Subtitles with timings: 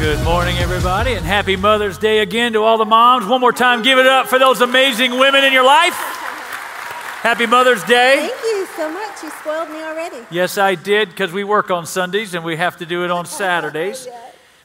[0.00, 3.26] Good morning, everybody, and happy Mother's Day again to all the moms.
[3.26, 5.92] One more time, give it up for those amazing women in your life.
[5.92, 8.16] Happy Mother's Day.
[8.16, 9.22] Thank you so much.
[9.22, 10.16] You spoiled me already.
[10.30, 13.26] Yes, I did, because we work on Sundays and we have to do it on
[13.26, 14.08] Saturdays.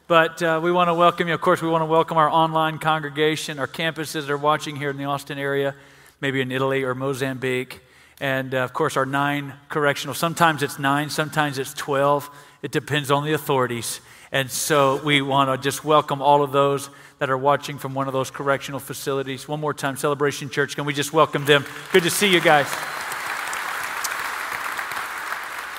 [0.08, 1.34] But uh, we want to welcome you.
[1.34, 4.90] Of course, we want to welcome our online congregation, our campuses that are watching here
[4.90, 5.76] in the Austin area,
[6.22, 7.82] maybe in Italy or Mozambique.
[8.22, 10.14] And uh, of course, our nine correctional.
[10.14, 12.30] Sometimes it's nine, sometimes it's 12.
[12.62, 14.00] It depends on the authorities.
[14.32, 16.90] And so we want to just welcome all of those
[17.20, 19.48] that are watching from one of those correctional facilities.
[19.48, 21.66] One more time, Celebration Church, can we just welcome them?
[21.92, 22.68] Good to see you guys.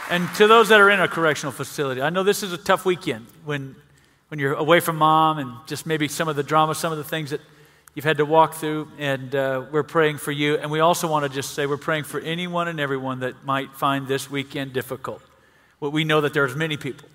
[0.09, 2.85] And to those that are in a correctional facility, I know this is a tough
[2.85, 3.75] weekend when,
[4.29, 7.05] when you're away from mom and just maybe some of the drama, some of the
[7.05, 7.41] things that
[7.97, 8.89] you've had to walk through.
[8.99, 10.59] And uh, we're praying for you.
[10.59, 13.75] And we also want to just say we're praying for anyone and everyone that might
[13.75, 15.21] find this weekend difficult.
[15.81, 17.09] Well, we know that there's many people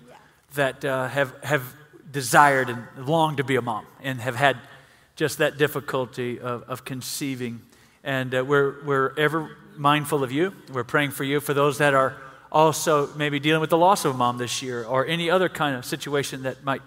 [0.54, 1.62] that uh, have, have
[2.10, 4.56] desired and longed to be a mom and have had
[5.16, 7.60] just that difficulty of, of conceiving.
[8.04, 10.54] And uh, we're, we're ever mindful of you.
[10.72, 11.40] We're praying for you.
[11.40, 12.16] For those that are
[12.50, 15.76] also maybe dealing with the loss of a mom this year or any other kind
[15.76, 16.82] of situation that might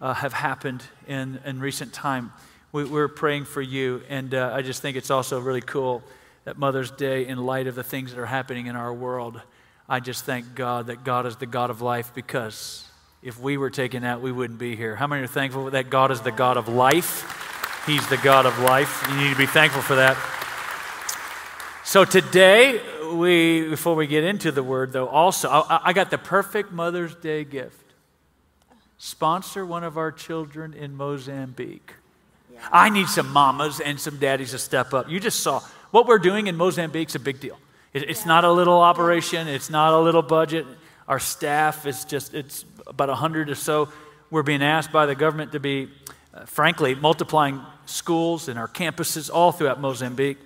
[0.00, 2.32] uh, have happened in, in recent time,
[2.72, 4.02] we, are praying for you.
[4.08, 6.02] And uh, I just think it's also really cool
[6.44, 9.40] that Mother's Day, in light of the things that are happening in our world,
[9.88, 12.87] I just thank God that God is the God of life because
[13.22, 14.94] if we were taken out, we wouldn't be here.
[14.94, 17.84] How many are thankful that God is the God of life?
[17.86, 19.04] He's the God of life.
[19.08, 20.16] You need to be thankful for that.
[21.84, 22.80] So today,
[23.14, 27.14] we before we get into the word, though, also I, I got the perfect Mother's
[27.14, 27.94] Day gift.
[28.98, 31.94] Sponsor one of our children in Mozambique.
[32.52, 32.60] Yeah.
[32.70, 35.08] I need some mamas and some daddies to step up.
[35.08, 37.58] You just saw what we're doing in Mozambique is a big deal.
[37.94, 38.28] It, it's yeah.
[38.32, 39.48] not a little operation.
[39.48, 40.66] It's not a little budget.
[41.06, 43.88] Our staff is just it's about 100 or so.
[44.30, 45.88] We're being asked by the government to be,
[46.34, 50.38] uh, frankly, multiplying schools and our campuses all throughout Mozambique.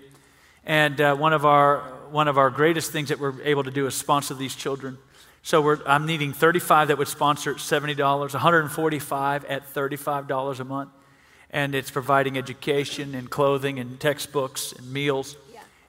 [0.65, 3.87] And uh, one, of our, one of our greatest things that we're able to do
[3.87, 4.99] is sponsor these children.
[5.43, 10.91] So I'm needing 35 that would sponsor at $70, 145 at $35 a month.
[11.51, 15.37] And it's providing education and clothing and textbooks and meals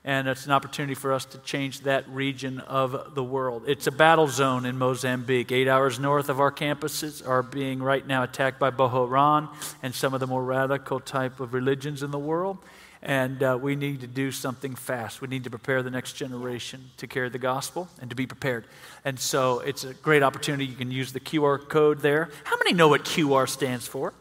[0.05, 3.63] and it's an opportunity for us to change that region of the world.
[3.67, 5.51] It's a battle zone in Mozambique.
[5.51, 9.49] Eight hours north of our campuses are being right now attacked by Boko Haram
[9.81, 12.57] and some of the more radical type of religions in the world.
[13.01, 15.21] And uh, we need to do something fast.
[15.21, 18.65] We need to prepare the next generation to carry the gospel and to be prepared.
[19.05, 20.65] And so it's a great opportunity.
[20.65, 22.29] You can use the QR code there.
[22.45, 24.13] How many know what QR stands for?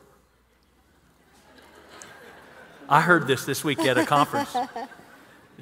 [2.89, 4.55] I heard this this week at a conference.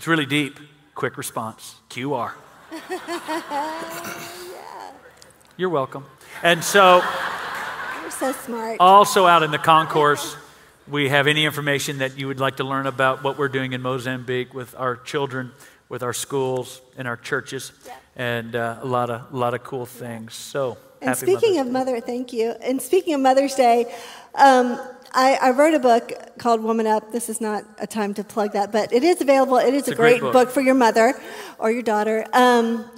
[0.00, 0.59] It's really deep.
[0.94, 2.33] Quick response QR.
[2.88, 4.22] yeah.
[5.59, 6.06] You're welcome.
[6.43, 7.03] And so,
[8.00, 8.78] you're so smart.
[8.81, 10.39] Also, out in the concourse,
[10.89, 13.83] we have any information that you would like to learn about what we're doing in
[13.83, 15.53] Mozambique with our children,
[15.91, 17.97] with our schools, and our churches, yeah.
[18.16, 20.33] and uh, a lot of a lot of cool things.
[20.33, 22.53] So, and speaking Mother's of Mother, thank you.
[22.62, 23.94] And speaking of Mother's Day.
[24.34, 24.81] Um,
[25.12, 27.12] I, I, wrote a book called Woman Up.
[27.12, 29.56] This is not a time to plug that, but it is available.
[29.56, 30.32] It is a, a, great, book.
[30.32, 30.50] book.
[30.50, 31.15] for your mother
[31.59, 32.26] or your daughter.
[32.32, 32.88] Um,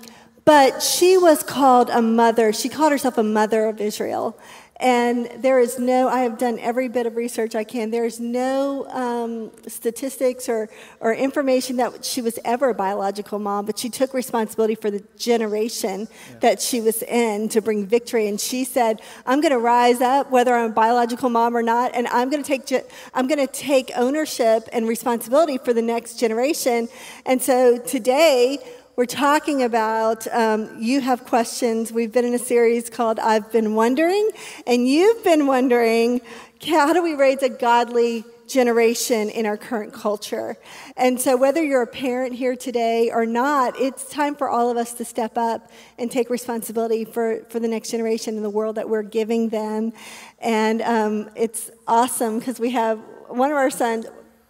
[0.44, 2.52] but she was called a mother.
[2.52, 4.38] She called herself a mother of Israel.
[4.80, 7.90] And there is no, I have done every bit of research I can.
[7.90, 10.68] There is no um, statistics or,
[10.98, 15.04] or information that she was ever a biological mom, but she took responsibility for the
[15.16, 16.38] generation yeah.
[16.40, 18.26] that she was in to bring victory.
[18.26, 21.92] And she said, I'm going to rise up, whether I'm a biological mom or not,
[21.94, 22.84] and I'm going to take,
[23.14, 26.88] I'm going to take ownership and responsibility for the next generation.
[27.24, 28.58] And so today,
[28.94, 31.90] we're talking about um, you have questions.
[31.90, 34.28] We've been in a series called I've Been Wondering,
[34.66, 36.20] and you've been wondering
[36.66, 40.58] how do we raise a godly generation in our current culture?
[40.94, 44.76] And so, whether you're a parent here today or not, it's time for all of
[44.76, 48.74] us to step up and take responsibility for, for the next generation and the world
[48.76, 49.94] that we're giving them.
[50.38, 52.98] And um, it's awesome because we have
[53.28, 54.04] one of our sons,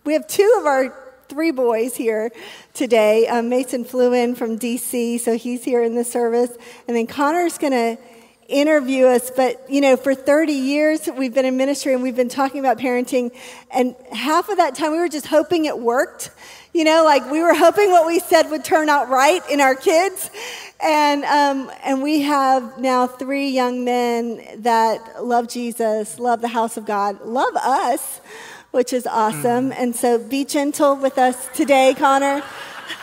[0.04, 1.01] we have two of our
[1.32, 2.30] three boys here
[2.74, 3.26] today.
[3.26, 6.50] Um, Mason flew in from DC, so he's here in the service.
[6.86, 8.02] And then Connor's going to
[8.48, 9.30] interview us.
[9.30, 12.76] But, you know, for 30 years, we've been in ministry and we've been talking about
[12.76, 13.30] parenting.
[13.70, 16.30] And half of that time, we were just hoping it worked.
[16.74, 19.74] You know, like we were hoping what we said would turn out right in our
[19.74, 20.30] kids.
[20.84, 26.76] And, um, and we have now three young men that love Jesus, love the house
[26.76, 28.20] of God, love us
[28.72, 29.70] which is awesome.
[29.70, 29.76] Mm.
[29.78, 32.42] And so be gentle with us today, Connor.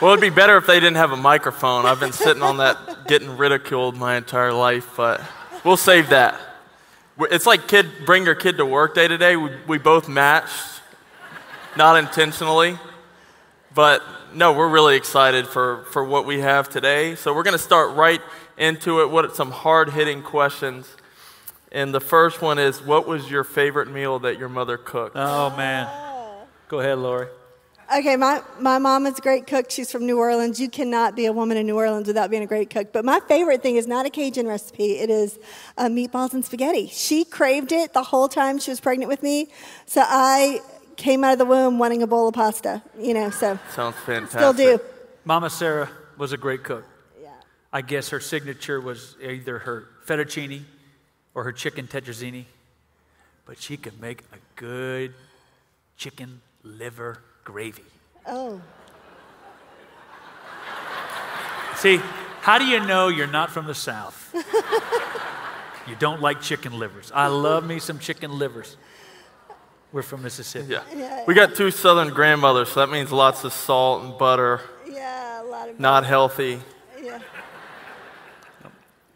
[0.01, 1.85] Well, it'd be better if they didn't have a microphone.
[1.85, 2.77] I've been sitting on that
[3.07, 5.21] getting ridiculed my entire life, but
[5.63, 6.39] we'll save that.
[7.19, 9.35] It's like kid, bring your kid to work day today.
[9.35, 10.81] We, we both matched,
[11.75, 12.77] not intentionally.
[13.73, 14.01] But
[14.33, 17.15] no, we're really excited for, for what we have today.
[17.15, 18.21] So we're going to start right
[18.57, 19.09] into it.
[19.09, 20.95] What some hard hitting questions.
[21.71, 25.15] And the first one is, what was your favorite meal that your mother cooked?
[25.15, 25.87] Oh man,
[26.67, 27.27] go ahead, Lori.
[27.95, 29.71] Okay, my, my mom is a great cook.
[29.71, 30.59] She's from New Orleans.
[30.59, 32.93] You cannot be a woman in New Orleans without being a great cook.
[32.93, 35.39] But my favorite thing is not a Cajun recipe, it is
[35.77, 36.87] uh, meatballs and spaghetti.
[36.87, 39.49] She craved it the whole time she was pregnant with me.
[39.87, 40.61] So I
[40.97, 43.57] came out of the womb wanting a bowl of pasta, you know, so.
[43.73, 44.39] Sounds fantastic.
[44.39, 44.79] Still do.
[45.25, 46.85] Mama Sarah was a great cook.
[47.19, 47.29] Yeah.
[47.73, 50.65] I guess her signature was either her fettuccine
[51.39, 52.43] or her chicken tetrazzini,
[53.45, 55.13] but she could make a good
[55.95, 57.85] chicken liver gravy.
[58.27, 58.61] Oh.
[61.77, 62.01] See,
[62.41, 64.35] how do you know you're not from the South?
[65.87, 67.09] you don't like chicken livers.
[67.15, 68.75] I love me some chicken livers.
[69.93, 70.73] We're from Mississippi.
[70.73, 70.83] Yeah.
[70.93, 71.23] yeah.
[71.25, 74.59] We got two southern grandmothers, so that means lots of salt and butter.
[74.85, 76.59] Yeah, a lot of Not healthy.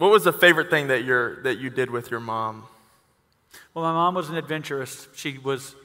[0.04, 0.10] Yeah.
[0.10, 2.64] What was the favorite thing that, you that you did with your mom?
[3.74, 5.08] Well, my mom was an adventurist.
[5.16, 5.76] She was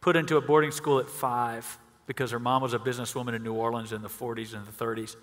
[0.00, 3.54] put into a boarding school at five because her mom was a businesswoman in New
[3.54, 5.16] Orleans in the 40s and the 30s,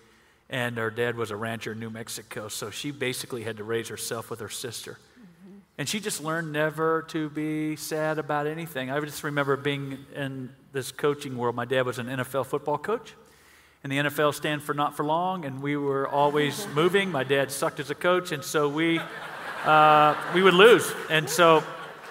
[0.50, 2.50] and her dad was a rancher in New Mexico.
[2.50, 4.92] So she basically had to raise herself with her sister.
[4.92, 5.58] Mm-hmm.
[5.78, 8.92] And she just learned never to be sad about anything.
[8.92, 11.56] I just remember being in this coaching world.
[11.56, 13.14] My dad was an NFL football coach,
[13.84, 17.12] and the NFL stand for not for long, and we were always moving.
[17.12, 19.02] My dad sucked as a coach, and so we,
[19.66, 20.90] uh, we would lose.
[21.10, 21.64] And so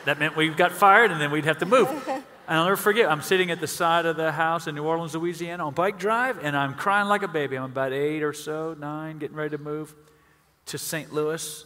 [0.04, 1.88] that meant we got fired, and then we'd have to move.
[2.08, 5.14] And I'll never forget, I'm sitting at the side of the house in New Orleans,
[5.14, 7.56] Louisiana on bike drive, and I'm crying like a baby.
[7.56, 9.94] I'm about eight or so, nine, getting ready to move
[10.66, 11.10] to St.
[11.12, 11.64] Louis.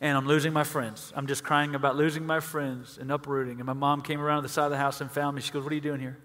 [0.00, 1.12] And I'm losing my friends.
[1.16, 3.58] I'm just crying about losing my friends and uprooting.
[3.58, 5.42] And my mom came around to the side of the house and found me.
[5.42, 6.16] She goes, What are you doing here?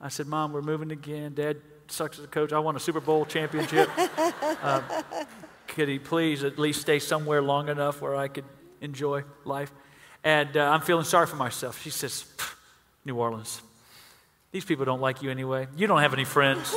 [0.00, 1.34] I said, Mom, we're moving again.
[1.34, 1.56] Dad
[1.90, 2.52] sucks as a coach.
[2.52, 3.88] I won a Super Bowl championship.
[4.62, 4.82] uh,
[5.68, 8.44] could he please at least stay somewhere long enough where I could
[8.80, 9.72] enjoy life?
[10.22, 11.82] And uh, I'm feeling sorry for myself.
[11.82, 12.24] She says,
[13.04, 13.60] New Orleans.
[14.52, 15.66] These people don't like you anyway.
[15.76, 16.74] You don't have any friends.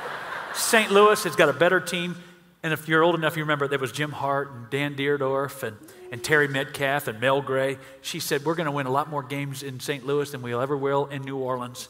[0.54, 0.90] St.
[0.90, 2.16] Louis has got a better team.
[2.62, 5.76] And if you're old enough, you remember there was Jim Hart and Dan Dierdorf and,
[6.12, 7.78] and Terry Metcalf and Mel Gray.
[8.00, 10.06] She said, We're going to win a lot more games in St.
[10.06, 11.88] Louis than we'll ever will in New Orleans.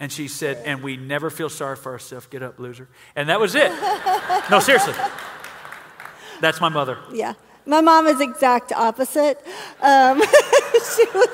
[0.00, 2.26] And she said, And we never feel sorry for ourselves.
[2.26, 2.88] Get up, loser.
[3.14, 3.70] And that was it.
[4.50, 4.94] no, seriously.
[6.40, 6.98] That's my mother.
[7.12, 7.34] Yeah.
[7.66, 9.38] My mom is exact opposite.
[9.82, 10.20] Um,
[10.72, 11.28] she was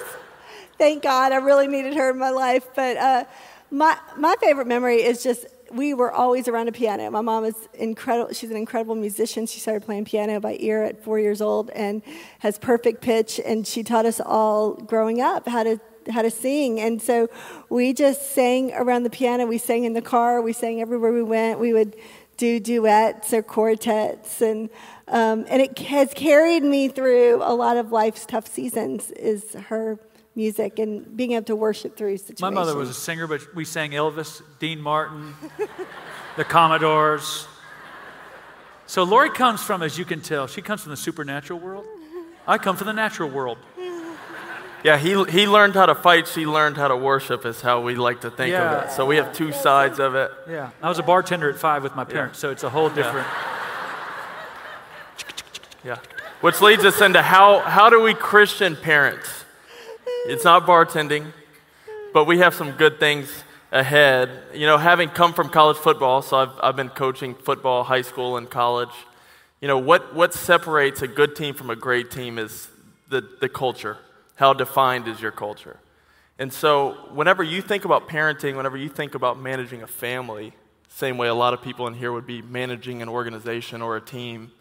[0.78, 1.32] thank God.
[1.32, 2.66] I really needed her in my life.
[2.74, 3.24] But uh,
[3.70, 7.10] my, my favorite memory is just we were always around a piano.
[7.10, 8.32] My mom is incredible.
[8.32, 9.46] She's an incredible musician.
[9.46, 12.02] She started playing piano by ear at four years old and
[12.40, 13.40] has perfect pitch.
[13.44, 15.80] And she taught us all growing up how to
[16.11, 16.81] how to sing.
[16.81, 17.29] And so
[17.69, 19.47] we just sang around the piano.
[19.47, 20.41] We sang in the car.
[20.41, 21.61] We sang everywhere we went.
[21.61, 21.97] We would
[22.37, 24.69] do duets or quartets and
[25.08, 29.11] um, and it has carried me through a lot of life's tough seasons.
[29.12, 29.99] Is her
[30.37, 32.41] music and being able to worship through situations.
[32.41, 35.35] My mother was a singer, but we sang Elvis, Dean Martin,
[36.37, 37.49] the Commodores.
[38.87, 41.87] So Lori comes from, as you can tell, she comes from the supernatural world.
[42.47, 43.58] I come from the natural world.
[44.86, 47.96] Yeah, he, he learned how to fight, she learned how to worship, is how we
[47.96, 48.82] like to think yeah.
[48.82, 48.93] of it.
[48.93, 50.31] So we have two sides of it.
[50.48, 52.43] Yeah, I was a bartender at five with my parents, yeah.
[52.43, 53.26] so it's a whole different.
[55.84, 55.96] Yeah.
[55.96, 55.98] yeah.
[56.40, 59.28] Which leads us into how, how do we Christian parents
[60.28, 61.32] it's not bartending,
[62.14, 64.31] but we have some good things ahead.
[64.55, 68.36] You know, having come from college football, so I've, I've been coaching football, high school,
[68.36, 68.94] and college.
[69.60, 72.69] You know, what, what separates a good team from a great team is
[73.08, 73.98] the, the culture.
[74.36, 75.78] How defined is your culture?
[76.38, 80.52] And so, whenever you think about parenting, whenever you think about managing a family,
[80.88, 84.00] same way a lot of people in here would be managing an organization or a
[84.00, 84.52] team,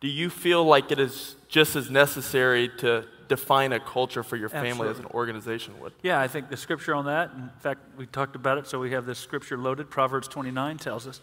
[0.00, 4.48] do you feel like it is just as necessary to define a culture for your
[4.48, 4.90] family Absolutely.
[4.90, 5.92] as an organization would.
[6.02, 8.90] Yeah, I think the scripture on that, in fact, we talked about it, so we
[8.90, 9.88] have this scripture loaded.
[9.88, 11.20] Proverbs 29 tells us,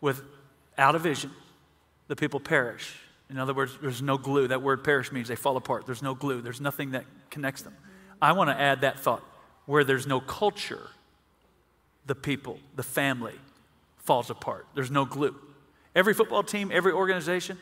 [0.00, 1.30] without a vision,
[2.08, 2.96] the people perish.
[3.34, 4.46] In other words, there's no glue.
[4.46, 5.86] That word perish means they fall apart.
[5.86, 7.74] There's no glue, there's nothing that connects them.
[8.22, 9.24] I want to add that thought
[9.66, 10.88] where there's no culture,
[12.06, 13.34] the people, the family
[13.96, 14.68] falls apart.
[14.74, 15.34] There's no glue.
[15.96, 17.58] Every football team, every organization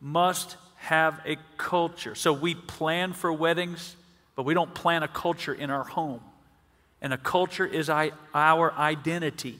[0.00, 2.14] must have a culture.
[2.14, 3.96] So we plan for weddings,
[4.34, 6.22] but we don't plan a culture in our home.
[7.02, 9.58] And a culture is our identity,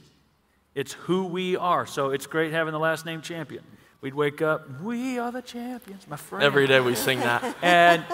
[0.74, 1.84] it's who we are.
[1.84, 3.64] So it's great having the last name champion.
[4.00, 6.42] We'd wake up, we are the champions, my friend.
[6.42, 7.56] Every day we sing that.
[7.62, 8.04] And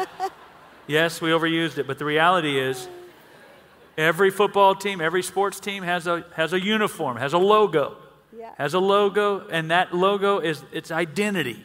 [0.87, 2.89] Yes, we overused it, but the reality is
[3.99, 7.97] every football team, every sports team has a, has a uniform, has a logo.
[8.37, 8.53] Yeah.
[8.57, 11.65] Has a logo, and that logo is its identity.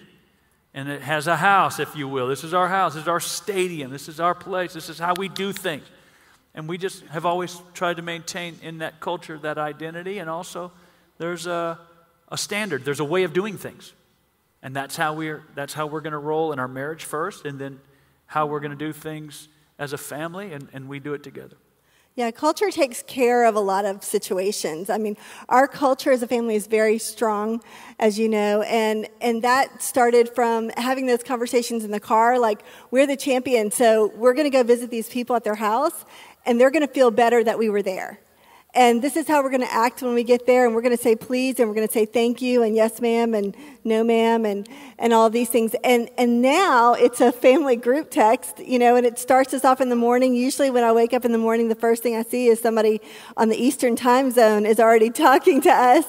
[0.74, 2.28] And it has a house, if you will.
[2.28, 2.94] This is our house.
[2.94, 3.92] This is our stadium.
[3.92, 4.74] This is our place.
[4.74, 5.84] This is how we do things.
[6.56, 10.18] And we just have always tried to maintain in that culture that identity.
[10.18, 10.72] And also,
[11.18, 11.78] there's a,
[12.30, 13.94] a standard, there's a way of doing things.
[14.64, 17.60] And that's how we're, that's how we're going to roll in our marriage first, and
[17.60, 17.80] then
[18.28, 19.48] how we're going to do things
[19.80, 21.58] as a family, and, and we do it together.
[22.14, 24.90] Yeah, culture takes care of a lot of situations.
[24.90, 25.16] I mean,
[25.48, 27.64] our culture as a family is very strong,
[28.00, 32.38] as you know, and and that started from having those conversations in the car.
[32.38, 36.06] Like, we're the champion, so we're going to go visit these people at their house,
[36.46, 38.20] and they're going to feel better that we were there.
[38.74, 40.66] And this is how we're going to act when we get there.
[40.66, 43.02] And we're going to say please, and we're going to say thank you, and yes,
[43.02, 45.76] ma'am, and no, ma'am, and, and all these things.
[45.84, 49.82] And, and now it's a family group text, you know, and it starts us off
[49.82, 50.36] in the morning.
[50.36, 53.02] Usually, when I wake up in the morning, the first thing I see is somebody
[53.36, 56.06] on the Eastern time zone is already talking to us.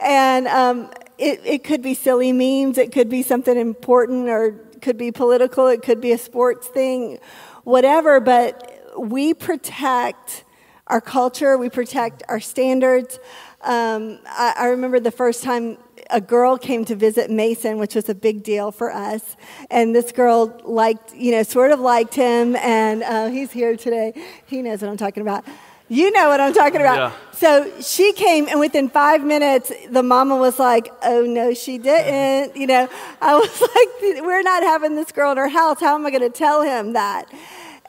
[0.00, 4.80] And um, it, it could be silly memes, it could be something important, or it
[4.80, 7.18] could be political, it could be a sports thing,
[7.64, 8.18] whatever.
[8.18, 10.44] But we protect
[10.88, 13.18] our culture, we protect our standards.
[13.62, 15.78] Um, I, I, remember the first time
[16.10, 19.36] a girl came to visit Mason, which was a big deal for us.
[19.70, 24.12] And this girl liked, you know, sort of liked him, and uh, he's here today.
[24.46, 25.44] He knows what I'm talking about.
[25.90, 26.96] You know what I'm talking about.
[26.96, 27.12] Yeah.
[27.32, 32.56] So she came, and within five minutes, the mama was like, Oh, no, she didn't.
[32.56, 32.88] You know,
[33.20, 35.80] I was like, We're not having this girl in our house.
[35.80, 37.32] How am I going to tell him that?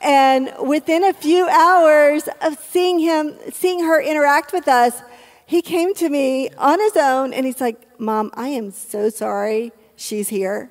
[0.00, 5.02] And within a few hours of seeing him, seeing her interact with us,
[5.46, 9.72] he came to me on his own and he's like, Mom, I am so sorry
[9.96, 10.70] she's here.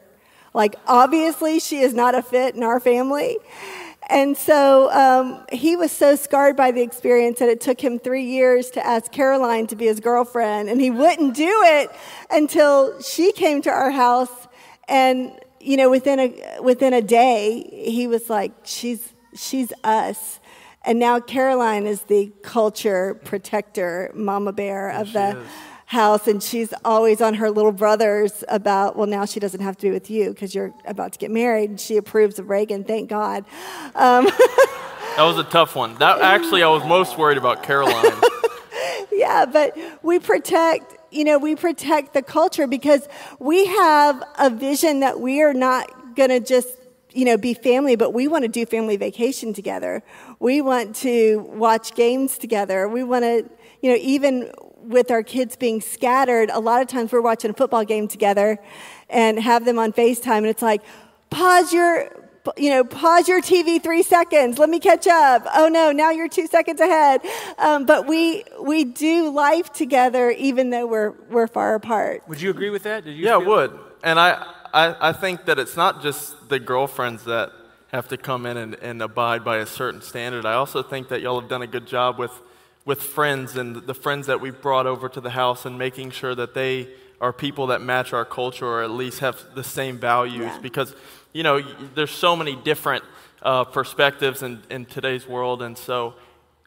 [0.53, 3.37] Like, obviously, she is not a fit in our family.
[4.09, 8.23] And so um, he was so scarred by the experience that it took him three
[8.23, 10.67] years to ask Caroline to be his girlfriend.
[10.69, 11.91] And he wouldn't do it
[12.31, 14.47] until she came to our house.
[14.87, 20.39] And, you know, within a, within a day, he was like, she's, she's us.
[20.85, 25.47] And now Caroline is the culture protector, mama bear of the is.
[25.87, 26.27] house.
[26.27, 29.91] And she's always on her little brothers about, well, now she doesn't have to be
[29.91, 31.69] with you because you're about to get married.
[31.69, 33.43] And she approves of Reagan, thank God.
[33.95, 34.25] Um,
[35.17, 35.95] that was a tough one.
[35.95, 38.21] That Actually, I was most worried about Caroline.
[39.11, 43.07] yeah, but we protect you know, we protect the culture because
[43.39, 46.67] we have a vision that we are not going to just
[47.19, 50.01] you know, be family, but we want to do family vacation together.
[50.39, 52.87] We want to watch games together.
[52.87, 53.43] We want to,
[53.81, 54.49] you know, even
[54.83, 58.57] with our kids being scattered, a lot of times we're watching a football game together
[59.09, 60.81] and have them on FaceTime, and it's like,
[61.29, 62.09] pause your,
[62.55, 64.57] you know, pause your TV three seconds.
[64.57, 65.45] Let me catch up.
[65.53, 67.19] Oh no, now you're two seconds ahead.
[67.57, 72.23] Um, but we we do life together, even though we're we're far apart.
[72.29, 73.05] Would you agree with that?
[73.05, 73.77] yeah, I would.
[74.03, 77.51] And I I, I think that it's not just the girlfriends that
[77.91, 80.45] have to come in and, and abide by a certain standard.
[80.45, 82.31] I also think that y'all have done a good job with,
[82.85, 86.35] with friends and the friends that we've brought over to the house and making sure
[86.35, 86.87] that they
[87.19, 90.59] are people that match our culture or at least have the same values yeah.
[90.61, 90.95] because,
[91.33, 91.61] you know,
[91.95, 93.03] there's so many different
[93.41, 95.61] uh, perspectives in, in today's world.
[95.61, 96.13] And so,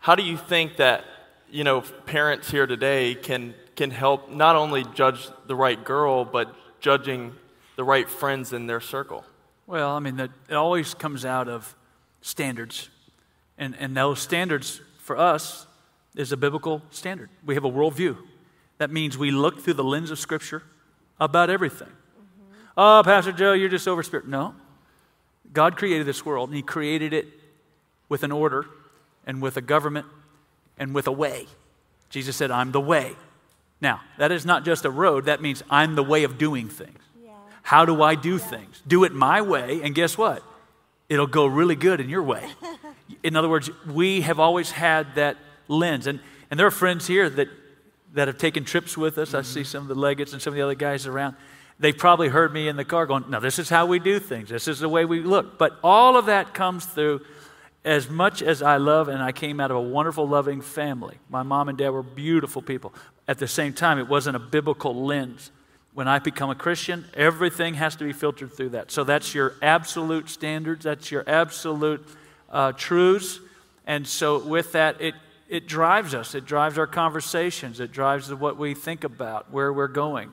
[0.00, 1.04] how do you think that,
[1.50, 6.52] you know, parents here today can, can help not only judge the right girl, but
[6.80, 7.32] judging
[7.76, 9.24] the right friends in their circle?
[9.66, 11.74] Well, I mean, it always comes out of
[12.20, 12.88] standards.
[13.58, 15.66] And, and those standards for us
[16.16, 17.30] is a biblical standard.
[17.44, 18.16] We have a worldview.
[18.78, 20.62] That means we look through the lens of Scripture
[21.20, 21.88] about everything.
[21.88, 22.54] Mm-hmm.
[22.76, 24.26] Oh, Pastor Joe, you're just over spirit.
[24.26, 24.54] No.
[25.52, 27.26] God created this world, and He created it
[28.08, 28.66] with an order
[29.26, 30.06] and with a government
[30.78, 31.46] and with a way.
[32.10, 33.14] Jesus said, I'm the way.
[33.80, 36.98] Now, that is not just a road, that means I'm the way of doing things.
[37.62, 38.82] How do I do things?
[38.86, 40.42] Do it my way, and guess what?
[41.08, 42.48] It'll go really good in your way.
[43.22, 45.36] In other words, we have always had that
[45.68, 46.06] lens.
[46.06, 47.48] And, and there are friends here that,
[48.14, 49.28] that have taken trips with us.
[49.28, 49.38] Mm-hmm.
[49.38, 51.36] I see some of the Legates and some of the other guys around.
[51.78, 54.48] They've probably heard me in the car going, No, this is how we do things.
[54.48, 55.58] This is the way we look.
[55.58, 57.22] But all of that comes through
[57.84, 61.18] as much as I love, and I came out of a wonderful, loving family.
[61.28, 62.94] My mom and dad were beautiful people.
[63.26, 65.50] At the same time, it wasn't a biblical lens
[65.94, 68.90] when I become a Christian, everything has to be filtered through that.
[68.90, 72.06] So that's your absolute standards, that's your absolute
[72.50, 73.40] uh, truths.
[73.86, 75.14] And so with that, it,
[75.48, 79.88] it drives us, it drives our conversations, it drives what we think about, where we're
[79.88, 80.32] going.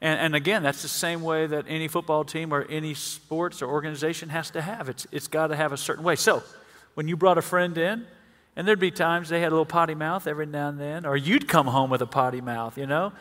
[0.00, 3.68] And, and again, that's the same way that any football team or any sports or
[3.68, 4.88] organization has to have.
[4.88, 6.16] It's, it's got to have a certain way.
[6.16, 6.42] So,
[6.94, 8.06] when you brought a friend in,
[8.56, 11.16] and there'd be times they had a little potty mouth every now and then, or
[11.16, 13.12] you'd come home with a potty mouth, you know?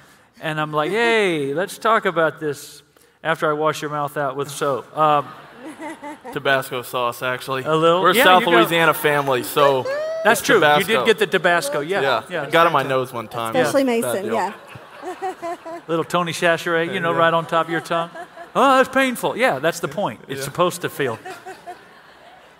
[0.41, 2.84] And I'm like, hey, let's talk about this
[3.24, 4.96] after I wash your mouth out with soap.
[4.98, 5.27] Um,
[6.32, 7.63] Tabasco sauce, actually.
[7.63, 8.01] A little.
[8.01, 9.84] We're yeah, South Louisiana family, so
[10.24, 10.56] that's true.
[10.56, 10.91] Tabasco.
[10.91, 12.01] You did get the Tabasco, yeah.
[12.01, 12.50] Yeah, yeah.
[12.50, 13.56] got on my nose one time.
[13.56, 14.53] Especially Mason, yeah.
[15.88, 17.17] Little Tony Chachere, you know, yeah.
[17.17, 18.10] right on top of your tongue.
[18.56, 19.38] Oh, that's painful.
[19.38, 20.22] Yeah, that's the point.
[20.27, 20.46] It's yeah.
[20.46, 21.20] supposed to feel.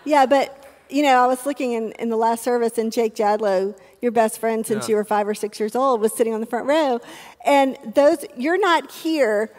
[0.06, 3.78] Yeah, but you know, I was looking in, in the last service, and Jake Jadlow,
[4.02, 4.94] your best friend since yeah.
[4.94, 7.00] you were five or six years old, was sitting on the front row.
[7.46, 9.52] And those, you're not here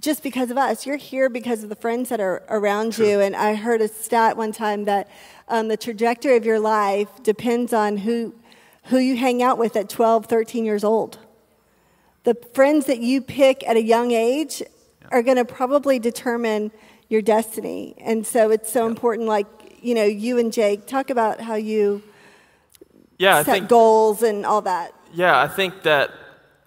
[0.00, 0.86] just because of us.
[0.86, 3.06] You're here because of the friends that are around True.
[3.06, 3.20] you.
[3.20, 5.08] And I heard a stat one time that
[5.48, 8.34] um, the trajectory of your life depends on who,
[8.84, 11.18] who you hang out with at 12, 13 years old.
[12.24, 15.08] The friends that you pick at a young age yeah.
[15.10, 16.70] are going to probably determine
[17.08, 17.94] your destiny.
[17.98, 18.90] And so it's so yeah.
[18.90, 19.46] important, like,
[19.84, 22.02] you know, you and Jake, talk about how you
[23.18, 24.94] yeah, set think, goals and all that.
[25.12, 26.10] Yeah, I think that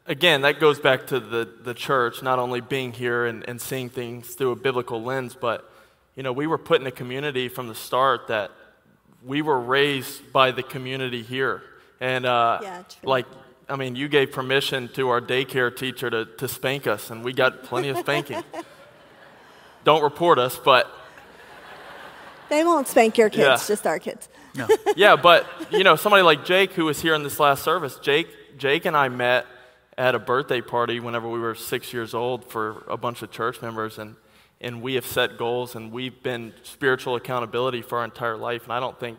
[0.05, 3.89] again, that goes back to the, the church, not only being here and, and seeing
[3.89, 5.69] things through a biblical lens, but,
[6.15, 8.51] you know, we were put in a community from the start that
[9.25, 11.61] we were raised by the community here.
[11.99, 13.25] And, uh, yeah, like,
[13.67, 17.33] I mean, you gave permission to our daycare teacher to, to spank us, and we
[17.33, 18.43] got plenty of spanking.
[19.83, 20.89] Don't report us, but.
[22.49, 23.67] They won't spank your kids, yeah.
[23.67, 24.29] just our kids.
[24.55, 24.67] No.
[24.95, 28.27] yeah, but, you know, somebody like Jake, who was here in this last service, Jake,
[28.57, 29.45] Jake and I met
[29.97, 33.61] at a birthday party whenever we were six years old for a bunch of church
[33.61, 34.15] members, and,
[34.61, 38.63] and we have set goals and we've been spiritual accountability for our entire life.
[38.63, 39.17] And I don't think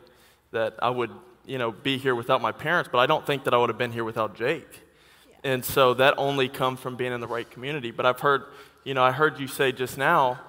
[0.53, 1.11] that I would,
[1.47, 3.79] you know, be here without my parents, but I don't think that I would have
[3.79, 4.69] been here without Jake.
[5.29, 5.53] Yeah.
[5.53, 7.91] And so that only comes from being in the right community.
[7.91, 8.45] But I've heard,
[8.85, 10.41] you know, I heard you say just now,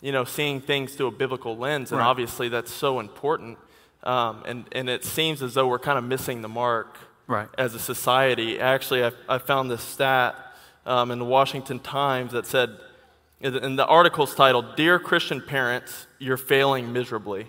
[0.00, 2.06] you know, seeing things through a biblical lens, and right.
[2.06, 3.58] obviously that's so important.
[4.04, 7.48] Um, and, and it seems as though we're kind of missing the mark right.
[7.58, 8.60] as a society.
[8.60, 10.36] Actually, I, I found this stat
[10.86, 12.76] um, in the Washington Times that said,
[13.40, 17.46] in the article's titled, Dear Christian Parents, You're Failing Miserably.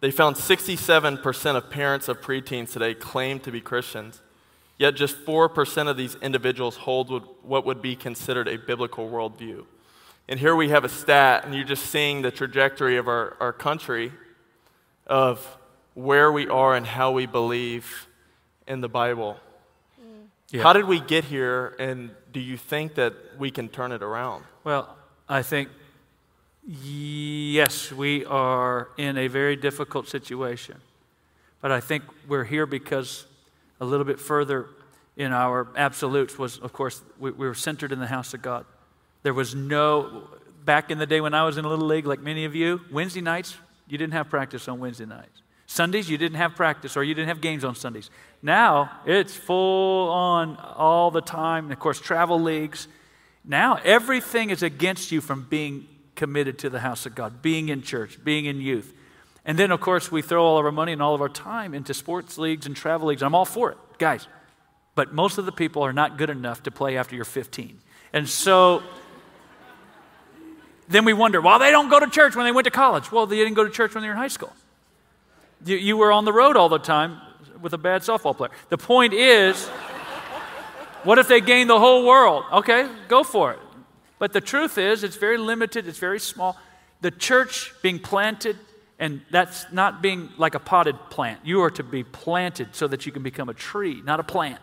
[0.00, 4.22] They found 67% of parents of preteens today claim to be Christians,
[4.76, 7.10] yet just 4% of these individuals hold
[7.42, 9.66] what would be considered a biblical worldview.
[10.30, 13.52] And here we have a stat, and you're just seeing the trajectory of our, our
[13.52, 14.12] country
[15.06, 15.56] of
[15.94, 18.06] where we are and how we believe
[18.66, 19.38] in the Bible.
[19.98, 20.26] Mm.
[20.50, 20.62] Yeah.
[20.62, 24.44] How did we get here, and do you think that we can turn it around?
[24.64, 24.98] Well,
[25.30, 25.70] I think,
[26.62, 30.76] yes, we are in a very difficult situation.
[31.62, 33.24] But I think we're here because
[33.80, 34.66] a little bit further
[35.16, 38.66] in our absolutes was, of course, we, we were centered in the house of God.
[39.28, 40.26] There was no,
[40.64, 42.80] back in the day when I was in a little league, like many of you,
[42.90, 45.42] Wednesday nights, you didn't have practice on Wednesday nights.
[45.66, 48.08] Sundays, you didn't have practice or you didn't have games on Sundays.
[48.40, 51.64] Now, it's full on all the time.
[51.64, 52.88] And of course, travel leagues.
[53.44, 57.82] Now, everything is against you from being committed to the house of God, being in
[57.82, 58.94] church, being in youth.
[59.44, 61.74] And then, of course, we throw all of our money and all of our time
[61.74, 63.22] into sports leagues and travel leagues.
[63.22, 64.26] I'm all for it, guys.
[64.94, 67.78] But most of the people are not good enough to play after you're 15.
[68.14, 68.82] And so
[70.88, 73.12] then we wonder, well, they don't go to church when they went to college.
[73.12, 74.52] Well, they didn't go to church when they were in high school.
[75.64, 77.20] You, you were on the road all the time
[77.60, 78.50] with a bad softball player.
[78.70, 79.68] The point is,
[81.04, 82.44] what if they gain the whole world?
[82.52, 83.58] Okay, go for it.
[84.18, 86.56] But the truth is, it's very limited, it's very small.
[87.00, 88.56] The church being planted,
[88.98, 91.40] and that's not being like a potted plant.
[91.44, 94.60] You are to be planted so that you can become a tree, not a plant.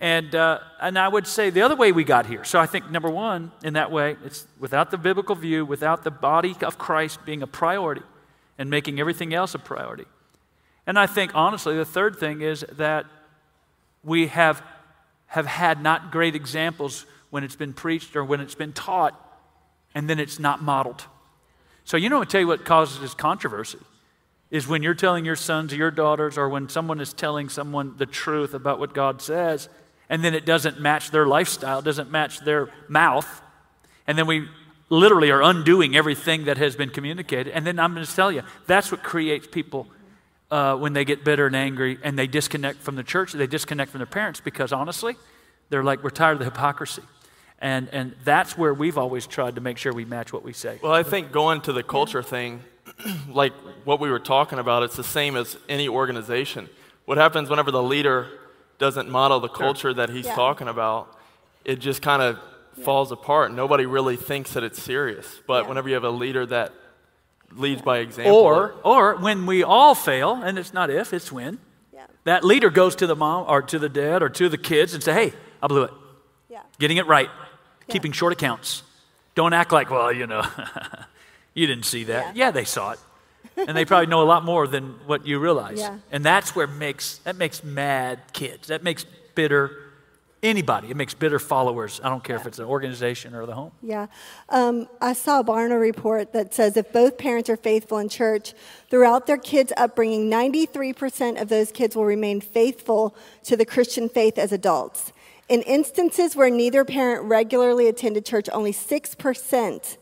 [0.00, 2.44] And, uh, and I would say the other way we got here.
[2.44, 6.10] So I think, number one, in that way, it's without the biblical view, without the
[6.10, 8.02] body of Christ being a priority
[8.58, 10.04] and making everything else a priority.
[10.86, 13.06] And I think, honestly, the third thing is that
[14.04, 14.62] we have,
[15.26, 19.14] have had not great examples when it's been preached or when it's been taught,
[19.94, 21.04] and then it's not modeled.
[21.84, 23.78] So, you know, I tell you what causes this controversy
[24.50, 27.94] is when you're telling your sons or your daughters, or when someone is telling someone
[27.98, 29.68] the truth about what God says,
[30.08, 33.42] and then it doesn't match their lifestyle, doesn't match their mouth,
[34.06, 34.48] and then we
[34.90, 37.52] literally are undoing everything that has been communicated.
[37.52, 39.86] And then I'm going to tell you, that's what creates people
[40.50, 43.90] uh, when they get bitter and angry and they disconnect from the church, they disconnect
[43.90, 45.16] from their parents because honestly,
[45.68, 47.02] they're like, we're tired of the hypocrisy.
[47.60, 50.78] And, and that's where we've always tried to make sure we match what we say.
[50.82, 52.62] Well, I think going to the culture thing,
[53.28, 53.52] like
[53.84, 56.68] what we were talking about, it's the same as any organization.
[57.04, 58.28] What happens whenever the leader
[58.78, 60.34] doesn't model the culture that he's yeah.
[60.34, 61.16] talking about,
[61.64, 62.38] it just kind of
[62.76, 62.84] yeah.
[62.84, 63.52] falls apart.
[63.52, 65.40] Nobody really thinks that it's serious.
[65.46, 65.68] But yeah.
[65.68, 66.72] whenever you have a leader that
[67.52, 68.34] leads by example.
[68.34, 71.58] Or, or when we all fail, and it's not if, it's when,
[71.92, 72.06] yeah.
[72.24, 75.02] that leader goes to the mom or to the dad or to the kids and
[75.02, 75.92] say, hey, I blew it.
[76.48, 76.62] Yeah.
[76.78, 77.28] Getting it right,
[77.88, 78.82] keeping short accounts.
[79.34, 80.42] Don't act like, well, you know,
[81.54, 82.36] you didn't see that.
[82.36, 82.98] Yeah, they saw it.
[83.66, 85.78] And they probably know a lot more than what you realize.
[85.78, 85.98] Yeah.
[86.10, 88.68] And that's where makes that makes mad kids.
[88.68, 89.88] That makes bitter
[90.42, 90.90] anybody.
[90.90, 92.00] It makes bitter followers.
[92.02, 92.42] I don't care yeah.
[92.42, 93.72] if it's an organization or the home.
[93.82, 94.06] Yeah.
[94.48, 98.54] Um, I saw a Barna report that says if both parents are faithful in church
[98.88, 104.38] throughout their kids' upbringing, 93% of those kids will remain faithful to the Christian faith
[104.38, 105.12] as adults.
[105.48, 109.96] In instances where neither parent regularly attended church, only 6%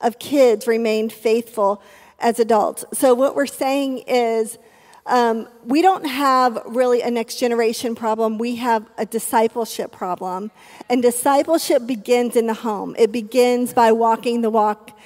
[0.00, 1.82] of kids remained faithful
[2.22, 2.84] as adults.
[2.94, 4.58] So, what we're saying is,
[5.06, 8.38] um, we don't have really a next generation problem.
[8.38, 10.52] We have a discipleship problem.
[10.88, 12.94] And discipleship begins in the home.
[12.96, 14.96] It begins by walking the walk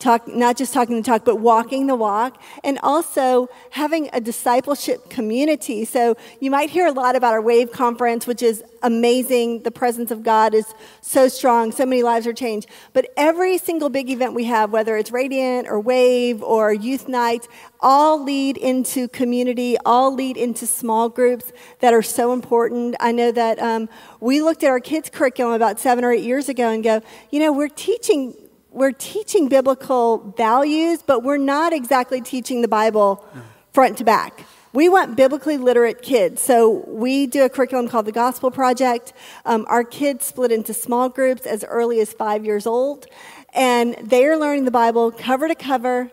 [0.00, 5.08] talk, not just talking the talk, but walking the walk, and also having a discipleship
[5.10, 5.84] community.
[5.84, 9.62] So you might hear a lot about our Wave Conference, which is amazing.
[9.62, 10.66] The presence of God is
[11.02, 12.68] so strong, so many lives are changed.
[12.92, 17.46] But every single big event we have, whether it's Radiant or Wave or Youth Nights,
[17.80, 22.96] all lead into community, all lead into small groups that are so important.
[23.00, 26.48] I know that um, we looked at our kids' curriculum about seven or eight years
[26.48, 28.34] ago and go, you know, we're teaching
[28.70, 33.24] we're teaching biblical values, but we're not exactly teaching the Bible
[33.72, 34.44] front to back.
[34.72, 36.40] We want biblically literate kids.
[36.40, 39.12] So we do a curriculum called the Gospel Project.
[39.44, 43.06] Um, our kids split into small groups as early as five years old,
[43.52, 46.12] and they are learning the Bible cover to cover.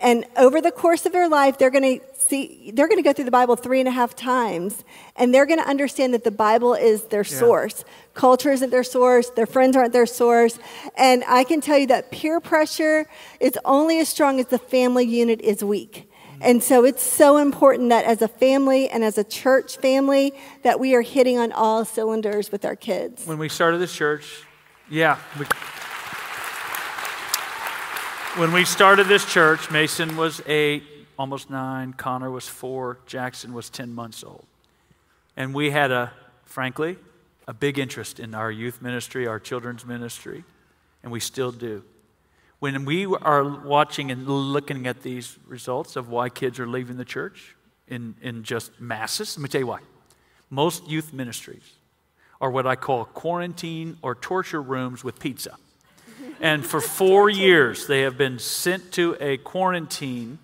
[0.00, 3.12] And over the course of their life, they're going to see, they're going to go
[3.12, 4.84] through the Bible three and a half times,
[5.16, 7.38] and they're going to understand that the Bible is their yeah.
[7.38, 7.84] source.
[8.14, 10.58] Culture isn't their source, their friends aren't their source.
[10.96, 13.06] And I can tell you that peer pressure
[13.40, 16.10] is only as strong as the family unit is weak.
[16.10, 16.42] Mm-hmm.
[16.42, 20.80] And so it's so important that as a family and as a church family that
[20.80, 23.26] we are hitting on all cylinders with our kids.
[23.26, 24.42] When we started this church,
[24.90, 25.46] yeah, we,
[28.36, 30.82] when we started this church, Mason was eight,
[31.18, 31.92] almost nine.
[31.92, 32.98] Connor was four.
[33.06, 34.46] Jackson was 10 months old.
[35.36, 36.12] And we had a,
[36.44, 36.96] frankly,
[37.46, 40.44] a big interest in our youth ministry, our children's ministry,
[41.02, 41.82] and we still do.
[42.60, 47.04] When we are watching and looking at these results of why kids are leaving the
[47.04, 47.56] church
[47.88, 49.80] in, in just masses, let me tell you why.
[50.48, 51.72] Most youth ministries
[52.40, 55.56] are what I call quarantine or torture rooms with pizza.
[56.40, 60.38] And for four years, they have been sent to a quarantine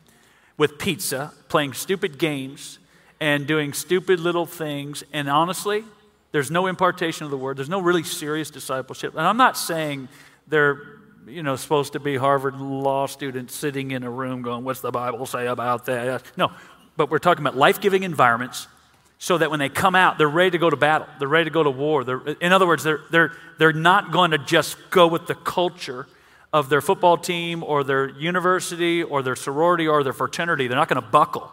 [0.60, 2.78] with pizza, playing stupid games,
[3.18, 5.02] and doing stupid little things.
[5.10, 5.84] And honestly,
[6.32, 7.56] there's no impartation of the word.
[7.56, 9.14] There's no really serious discipleship.
[9.14, 10.08] And I'm not saying
[10.48, 10.82] they're,
[11.26, 14.90] you know, supposed to be Harvard law students sitting in a room going, what's the
[14.90, 16.24] Bible say about that?
[16.36, 16.52] No,
[16.94, 18.68] but we're talking about life giving environments
[19.16, 21.08] so that when they come out, they're ready to go to battle.
[21.18, 22.04] They're ready to go to war.
[22.04, 26.06] They're, in other words, they're, they're, they're not going to just go with the culture
[26.52, 30.66] of their football team or their university or their sorority or their fraternity.
[30.66, 31.50] They're not going to buckle.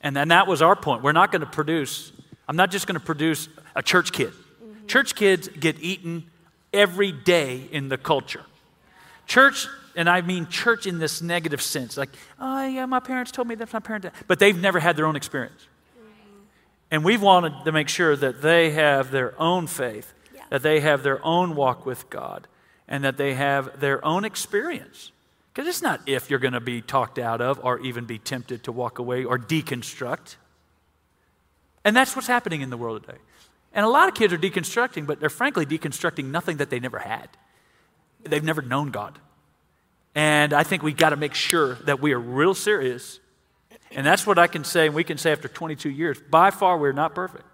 [0.00, 1.02] And then that was our point.
[1.02, 2.12] We're not going to produce,
[2.48, 4.32] I'm not just going to produce a church kid.
[4.32, 4.86] Mm-hmm.
[4.86, 6.24] Church kids get eaten
[6.72, 8.44] every day in the culture.
[9.26, 13.46] Church, and I mean church in this negative sense, like, oh, yeah, my parents told
[13.46, 15.68] me that's my parent, but they've never had their own experience.
[15.96, 16.38] Mm-hmm.
[16.90, 20.42] And we've wanted to make sure that they have their own faith, yeah.
[20.50, 22.48] that they have their own walk with God
[22.88, 25.12] and that they have their own experience.
[25.52, 28.64] Because it's not if you're going to be talked out of or even be tempted
[28.64, 30.36] to walk away or deconstruct.
[31.84, 33.18] And that's what's happening in the world today.
[33.74, 36.98] And a lot of kids are deconstructing, but they're frankly deconstructing nothing that they never
[36.98, 37.28] had.
[38.22, 39.18] They've never known God.
[40.14, 43.18] And I think we got to make sure that we are real serious.
[43.90, 46.20] And that's what I can say, and we can say after 22 years.
[46.30, 47.44] By far, we're not perfect.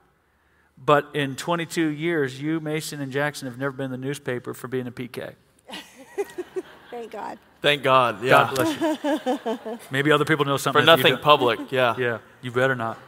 [0.84, 4.68] But in 22 years, you, Mason, and Jackson have never been in the newspaper for
[4.68, 5.34] being a PK.
[6.90, 7.38] Thank God.
[7.60, 8.22] Thank God.
[8.22, 8.52] Yeah.
[8.54, 9.78] God bless you.
[9.90, 10.82] Maybe other people know something.
[10.82, 11.72] For nothing public.
[11.72, 11.94] Yeah.
[11.98, 12.18] Yeah.
[12.40, 12.98] You better not.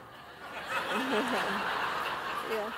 [0.90, 2.72] yeah.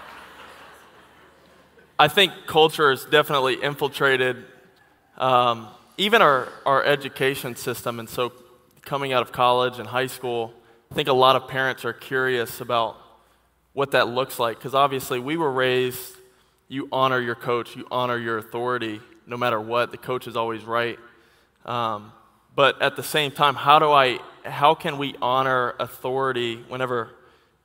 [1.99, 4.45] I think culture has definitely infiltrated
[5.17, 7.99] um, even our, our education system.
[7.99, 8.33] And so,
[8.83, 10.53] coming out of college and high school,
[10.91, 12.97] I think a lot of parents are curious about
[13.73, 14.59] what that looks like.
[14.59, 16.17] Because obviously, we were raised,
[16.69, 19.91] you honor your coach, you honor your authority, no matter what.
[19.91, 20.99] The coach is always right.
[21.65, 22.13] Um,
[22.55, 27.11] but at the same time, how do I, how can we honor authority whenever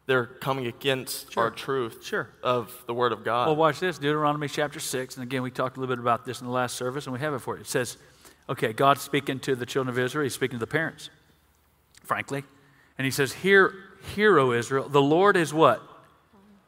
[0.08, 1.44] they're coming against Sure.
[1.44, 2.30] our truth Sure.
[2.42, 3.48] of the Word of God.
[3.48, 5.18] Well, watch this Deuteronomy chapter 6.
[5.18, 7.20] And again, we talked a little bit about this in the last service, and we
[7.20, 7.62] have it for you.
[7.62, 7.98] It says,
[8.50, 10.24] okay, God's speaking to the children of Israel.
[10.24, 11.10] He's speaking to the parents,
[12.06, 12.46] frankly.
[12.98, 13.74] And he says, Hear,
[14.16, 15.84] hear, O Israel, the Lord is what?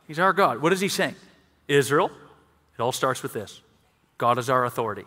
[0.10, 0.60] He's our God.
[0.60, 1.16] What is he saying?
[1.68, 2.10] Israel,
[2.74, 3.62] it all starts with this
[4.18, 5.06] God is our authority,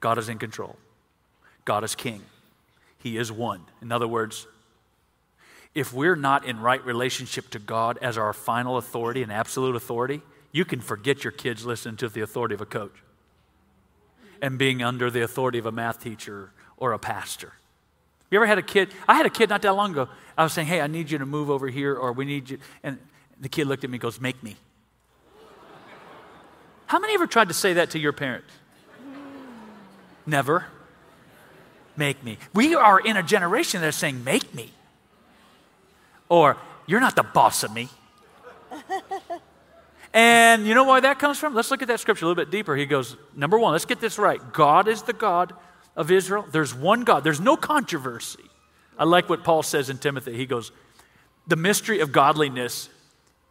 [0.00, 0.76] God is in control,
[1.66, 2.22] God is king,
[2.98, 3.60] He is one.
[3.82, 4.46] In other words,
[5.74, 10.22] if we're not in right relationship to God as our final authority and absolute authority,
[10.50, 13.02] you can forget your kids listening to the authority of a coach
[14.40, 17.52] and being under the authority of a math teacher or a pastor.
[18.30, 18.92] You ever had a kid?
[19.06, 20.08] I had a kid not that long ago.
[20.38, 22.58] I was saying, hey, I need you to move over here, or we need you.
[22.82, 22.98] And
[23.40, 24.56] the kid looked at me and goes, make me.
[26.86, 28.52] How many ever tried to say that to your parents?
[30.26, 30.66] Never.
[31.96, 32.38] Make me.
[32.52, 34.72] We are in a generation that's saying, make me.
[36.28, 37.88] Or, you're not the boss of me.
[40.12, 41.54] and you know why that comes from?
[41.54, 42.74] Let's look at that scripture a little bit deeper.
[42.74, 44.40] He goes, number one, let's get this right.
[44.52, 45.52] God is the God
[45.96, 46.44] of Israel.
[46.50, 48.44] There's one God, there's no controversy.
[48.98, 50.36] I like what Paul says in Timothy.
[50.36, 50.70] He goes,
[51.46, 52.88] the mystery of godliness,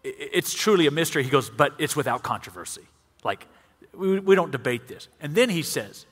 [0.03, 1.23] it's truly a mystery.
[1.23, 2.83] He goes, but it's without controversy.
[3.23, 3.47] Like,
[3.93, 5.07] we, we don't debate this.
[5.21, 6.05] And then he says,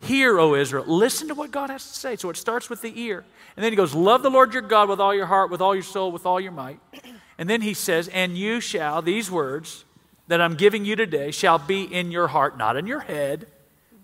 [0.00, 2.16] Hear, O Israel, listen to what God has to say.
[2.16, 3.24] So it starts with the ear.
[3.56, 5.74] And then he goes, Love the Lord your God with all your heart, with all
[5.74, 6.80] your soul, with all your might.
[7.36, 9.84] And then he says, And you shall, these words
[10.28, 13.48] that I'm giving you today, shall be in your heart, not in your head.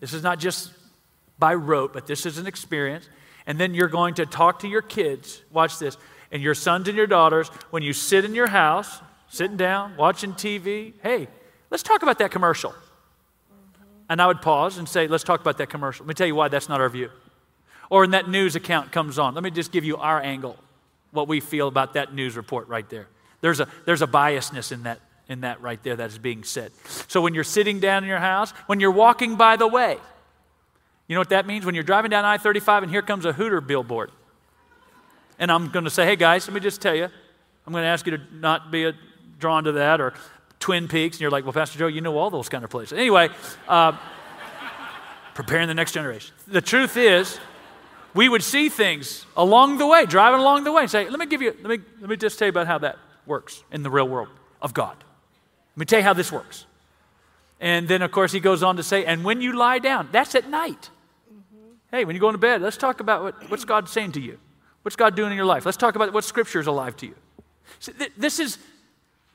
[0.01, 0.73] This is not just
[1.39, 3.09] by rote, but this is an experience.
[3.47, 5.97] And then you're going to talk to your kids, watch this,
[6.33, 10.35] and your sons and your daughters when you sit in your house, sitting down, watching
[10.35, 10.93] TV.
[11.03, 11.29] Hey,
[11.71, 12.75] let's talk about that commercial.
[14.11, 16.05] And I would pause and say, let's talk about that commercial.
[16.05, 17.11] Let me tell you why that's not our view.
[17.89, 20.59] Or when that news account comes on, let me just give you our angle,
[21.13, 23.07] what we feel about that news report right there.
[23.41, 26.73] There's a, there's a biasness in that, in that right there that is being said.
[27.09, 29.97] So when you're sitting down in your house, when you're walking by the way,
[31.07, 31.65] you know what that means?
[31.65, 34.11] When you're driving down I 35 and here comes a Hooter billboard.
[35.39, 37.09] And I'm going to say, hey guys, let me just tell you,
[37.67, 38.93] I'm going to ask you to not be a,
[39.41, 40.15] drawn to that or
[40.61, 42.97] Twin Peaks, and you're like, well, Pastor Joe, you know all those kind of places.
[42.97, 43.31] Anyway,
[43.67, 43.93] uh,
[45.35, 46.35] preparing the next generation.
[46.47, 47.41] The truth is,
[48.15, 51.27] we would see things along the way, driving along the way, and say, let me
[51.27, 53.91] give you, let me, let me just tell you about how that works in the
[53.91, 54.29] real world
[54.61, 54.97] of God.
[55.75, 56.67] Let me tell you how this works.
[57.61, 60.35] And then, of course, he goes on to say, and when you lie down, that's
[60.35, 60.91] at night.
[61.33, 61.73] Mm-hmm.
[61.91, 64.39] Hey, when you go into bed, let's talk about what, what's God saying to you.
[64.83, 65.67] What's God doing in your life?
[65.67, 67.15] Let's talk about what Scripture is alive to you.
[67.81, 68.59] Th- this is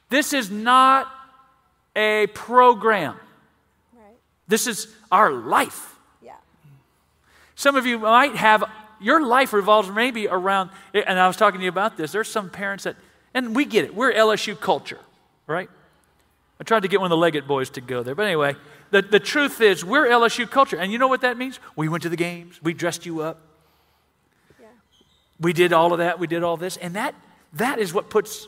[0.10, 1.12] this is not
[1.96, 3.16] a program.
[3.94, 4.04] Right.
[4.48, 5.96] This is our life.
[6.22, 6.34] Yeah.
[7.56, 8.64] Some of you might have,
[9.00, 12.12] your life revolves maybe around, and I was talking to you about this.
[12.12, 12.96] There's some parents that,
[13.34, 15.00] and we get it, we're LSU culture,
[15.48, 15.70] right?
[16.60, 18.16] I tried to get one of the Leggett boys to go there.
[18.16, 18.56] But anyway,
[18.92, 20.78] the, the truth is, we're LSU culture.
[20.78, 21.60] And you know what that means?
[21.76, 23.42] We went to the games, we dressed you up,
[24.62, 24.68] Yeah.
[25.40, 26.78] we did all of that, we did all this.
[26.78, 27.16] And that,
[27.54, 28.48] that is what puts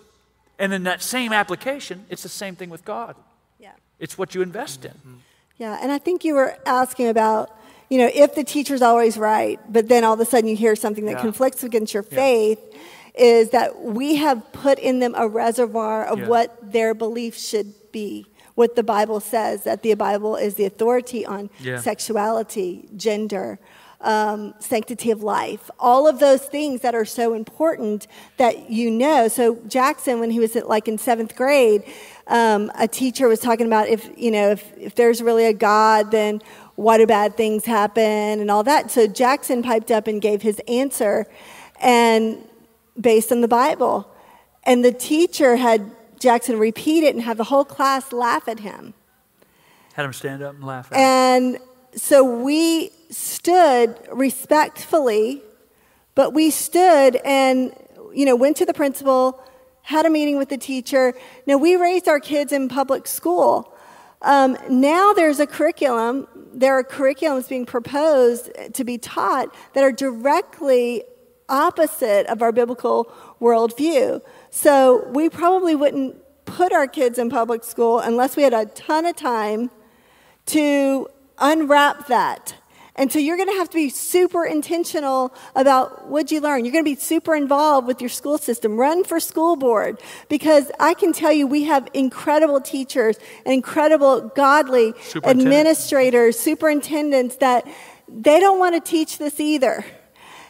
[0.59, 3.15] and in that same application, it's the same thing with God.
[3.59, 3.71] Yeah.
[3.99, 4.91] It's what you invest in.
[4.91, 5.13] Mm-hmm.
[5.57, 7.49] Yeah, and I think you were asking about,
[7.89, 10.75] you know, if the teacher's always right, but then all of a sudden you hear
[10.75, 11.21] something that Yeah.
[11.21, 12.59] conflicts against your faith,
[13.15, 16.27] is that we have put in them a reservoir of Yeah.
[16.27, 18.27] what their belief should be.
[18.53, 21.79] What the Bible says, that the Bible is the authority on Yeah.
[21.79, 23.59] sexuality, gender,
[24.01, 28.07] um, sanctity of life, all of those things that are so important
[28.37, 29.27] that you know.
[29.27, 31.83] So Jackson, when he was at, like in seventh grade,
[32.27, 36.11] um, a teacher was talking about if you know if, if there's really a God,
[36.11, 36.41] then
[36.75, 38.03] why do bad things happen
[38.39, 38.91] and all that.
[38.91, 41.25] So Jackson piped up and gave his answer,
[41.81, 42.43] and
[42.99, 44.07] based on the Bible,
[44.63, 48.93] and the teacher had Jackson repeat it and have the whole class laugh at him.
[49.93, 50.91] Had him stand up and laugh.
[50.91, 51.01] At him.
[51.01, 51.59] And
[51.99, 55.41] so we stood respectfully,
[56.15, 57.73] but we stood and,
[58.13, 59.41] you know, went to the principal,
[59.83, 61.13] had a meeting with the teacher.
[61.45, 63.73] Now, we raised our kids in public school.
[64.21, 69.91] Um, now there's a curriculum, there are curriculums being proposed to be taught that are
[69.91, 71.03] directly
[71.49, 74.21] opposite of our biblical worldview.
[74.49, 79.05] So we probably wouldn't put our kids in public school unless we had a ton
[79.05, 79.69] of time
[80.47, 82.55] to unwrap that.
[82.97, 86.65] And so you're going to have to be super intentional about what you learn.
[86.65, 88.75] You're going to be super involved with your school system.
[88.75, 94.21] Run for school board because I can tell you we have incredible teachers and incredible
[94.35, 95.47] godly Superintendent.
[95.47, 97.67] administrators, superintendents that
[98.07, 99.85] they don't want to teach this either.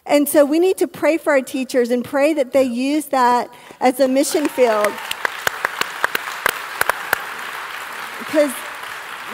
[0.05, 3.53] And so we need to pray for our teachers and pray that they use that
[3.81, 4.93] as a mission field.
[8.19, 8.53] Because,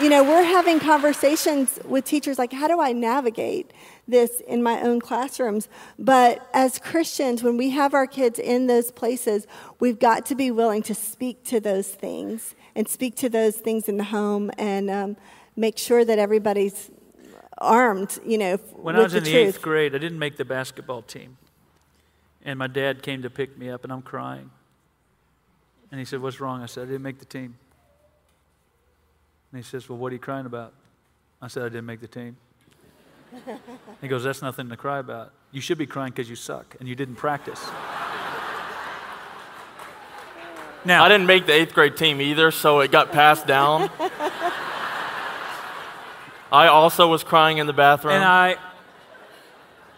[0.00, 3.72] you know, we're having conversations with teachers like, how do I navigate
[4.08, 5.68] this in my own classrooms?
[5.98, 9.46] But as Christians, when we have our kids in those places,
[9.78, 13.88] we've got to be willing to speak to those things and speak to those things
[13.88, 15.16] in the home and um,
[15.56, 16.90] make sure that everybody's
[17.58, 20.44] armed, you know, when I was in the, the eighth grade, I didn't make the
[20.44, 21.36] basketball team.
[22.44, 24.50] And my dad came to pick me up, and I'm crying.
[25.90, 26.62] And he said, What's wrong?
[26.62, 27.56] I said, I didn't make the team.
[29.54, 30.72] And he says, Well, what are you crying about?
[31.40, 32.36] I said, I didn't make the team.
[34.00, 35.32] he goes, That's nothing to cry about.
[35.52, 37.64] You should be crying because you suck and you didn't practice.
[40.84, 43.90] now, I didn't make the eighth grade team either, so it got passed down.
[46.50, 48.14] I also was crying in the bathroom.
[48.14, 48.56] And I,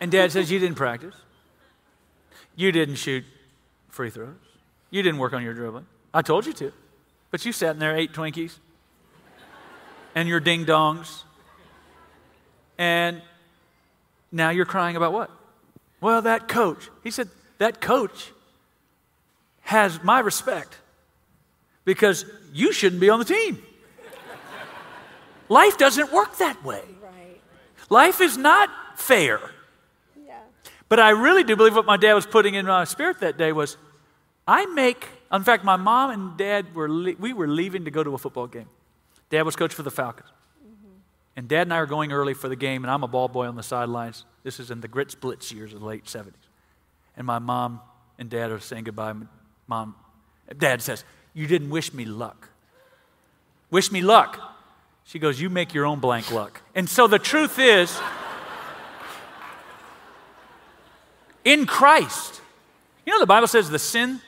[0.03, 1.15] and dad says, You didn't practice.
[2.57, 3.25] You didn't shoot
[3.89, 4.35] free throws.
[4.91, 5.87] You didn't work on your dribbling.
[6.13, 6.75] I told you to.
[7.31, 8.59] But you sat in there, ate Twinkies
[10.17, 11.23] and your ding dongs.
[12.79, 13.23] And
[14.33, 15.31] now you're crying about what?
[16.01, 16.89] Well, that coach.
[17.05, 18.33] He said, that coach
[19.61, 20.77] has my respect
[21.85, 23.63] because you shouldn't be on the team.
[25.49, 26.83] Life doesn't work that way.
[27.01, 27.41] Right.
[27.89, 29.39] Life is not fair.
[30.27, 30.39] Yeah.
[30.89, 33.53] But I really do believe what my dad was putting in my spirit that day
[33.53, 33.77] was
[34.49, 38.15] I make, in fact, my mom and dad were, we were leaving to go to
[38.15, 38.69] a football game.
[39.31, 40.29] Dad was coach for the Falcons.
[40.65, 40.93] Mm-hmm.
[41.37, 43.47] And Dad and I are going early for the game, and I'm a ball boy
[43.47, 44.25] on the sidelines.
[44.43, 46.33] This is in the Grits Blitz years of the late 70s.
[47.17, 47.81] And my mom
[48.19, 49.15] and Dad are saying goodbye.
[49.67, 49.97] Mom,
[50.57, 52.51] Dad says, You didn't wish me luck.
[53.71, 54.39] Wish me luck.
[55.05, 56.63] She goes, You make your own blank luck.
[56.75, 57.99] And so the truth is,
[61.45, 62.41] in Christ,
[63.05, 64.21] you know, the Bible says the sin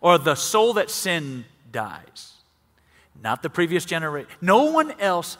[0.00, 2.37] or the soul that sin dies
[3.22, 4.30] not the previous generation.
[4.40, 5.38] No one else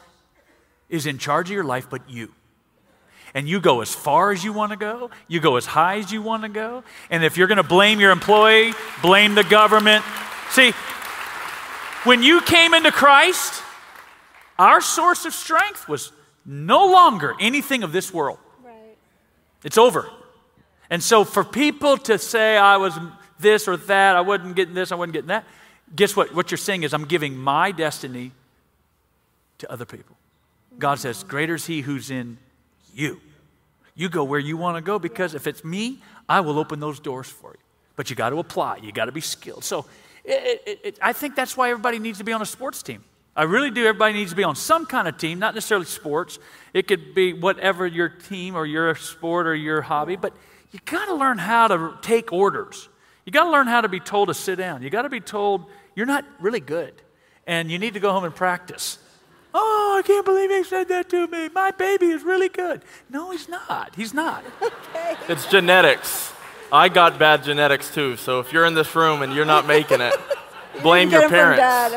[0.88, 2.32] is in charge of your life but you.
[3.34, 6.10] And you go as far as you want to go, you go as high as
[6.10, 6.82] you want to go.
[7.10, 10.04] And if you're going to blame your employee, blame the government.
[10.50, 10.72] See,
[12.04, 13.62] when you came into Christ,
[14.58, 16.10] our source of strength was
[16.46, 18.38] no longer anything of this world.
[18.64, 18.96] Right.
[19.62, 20.08] It's over.
[20.88, 22.98] And so for people to say I was
[23.38, 25.44] this or that, I wasn't getting this, I wasn't getting that,
[25.94, 26.34] guess what?
[26.34, 28.32] What you're saying is, I'm giving my destiny
[29.58, 30.16] to other people.
[30.78, 32.38] God says, Greater is He who's in
[32.94, 33.20] you.
[33.94, 37.00] You go where you want to go because if it's me, I will open those
[37.00, 37.58] doors for you.
[37.96, 39.64] But you got to apply, you got to be skilled.
[39.64, 39.86] So
[40.24, 43.02] it, it, it, I think that's why everybody needs to be on a sports team.
[43.34, 43.86] I really do.
[43.86, 46.38] Everybody needs to be on some kind of team, not necessarily sports.
[46.74, 50.32] It could be whatever your team or your sport or your hobby, but
[50.72, 52.88] you got to learn how to take orders.
[53.28, 54.80] You got to learn how to be told to sit down.
[54.80, 56.94] You got to be told you're not really good
[57.46, 58.96] and you need to go home and practice.
[59.52, 61.50] Oh, I can't believe he said that to me.
[61.50, 62.80] My baby is really good.
[63.10, 63.94] No, he's not.
[63.94, 64.44] He's not.
[64.62, 65.14] Okay.
[65.28, 66.32] It's genetics.
[66.72, 68.16] I got bad genetics too.
[68.16, 70.14] So if you're in this room and you're not making it,
[70.82, 71.60] blame you your parents.
[71.60, 71.92] Dad,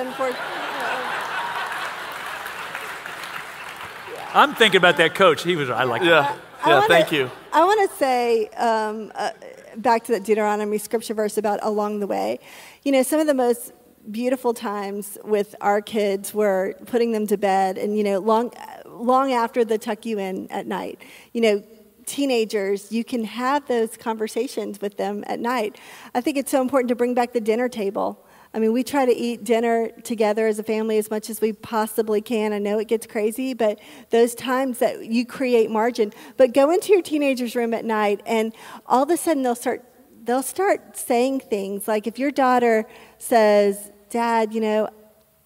[4.34, 5.44] I'm thinking about that coach.
[5.44, 5.70] He was.
[5.70, 6.02] I like.
[6.02, 6.10] Yeah.
[6.10, 6.38] That.
[6.68, 6.74] Yeah.
[6.76, 7.32] Wanna, thank you.
[7.54, 9.32] I want to say um, uh,
[9.78, 12.40] back to that Deuteronomy scripture verse about along the way.
[12.84, 13.74] You know, some of the most
[14.10, 18.52] beautiful times with our kids were putting them to bed and you know long
[18.88, 21.00] long after the tuck you in at night.
[21.34, 21.64] You know
[22.06, 25.78] teenagers you can have those conversations with them at night.
[26.16, 29.06] I think it's so important to bring back the dinner table i mean we try
[29.06, 32.80] to eat dinner together as a family as much as we possibly can i know
[32.80, 37.56] it gets crazy but those times that you create margin but go into your teenager's
[37.56, 38.54] room at night and
[38.86, 39.84] all of a sudden they'll start
[40.24, 42.86] they'll start saying things like if your daughter
[43.18, 44.90] says, Dad, you know,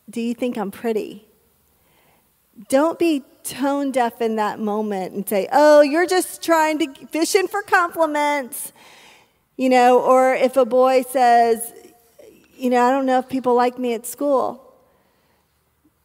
[0.10, 1.26] do you think I'm pretty?
[2.70, 7.36] Don't be tone deaf in that moment and say, oh, you're just trying to fish
[7.36, 8.74] in for compliments.
[9.58, 11.72] You know, or if a boy says,
[12.58, 14.62] you know, I don't know if people like me at school.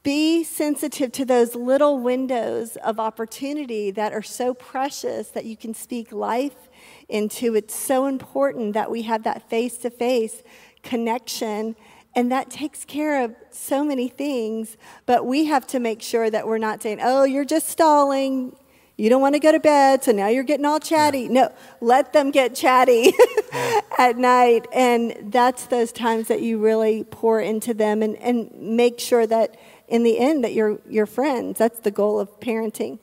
[0.03, 5.75] Be sensitive to those little windows of opportunity that are so precious that you can
[5.75, 6.69] speak life
[7.09, 7.55] into.
[7.55, 10.43] It's so important that we have that face to face
[10.83, 11.77] connection.
[12.15, 14.79] And that takes care of so many things.
[15.05, 18.57] But we have to make sure that we're not saying, oh, you're just stalling.
[19.01, 21.27] You don't want to go to bed, so now you're getting all chatty.
[21.27, 23.15] No, let them get chatty
[23.99, 24.67] at night.
[24.75, 29.57] And that's those times that you really pour into them and, and make sure that
[29.89, 31.57] in the end that you're, you're friends.
[31.57, 32.99] That's the goal of parenting.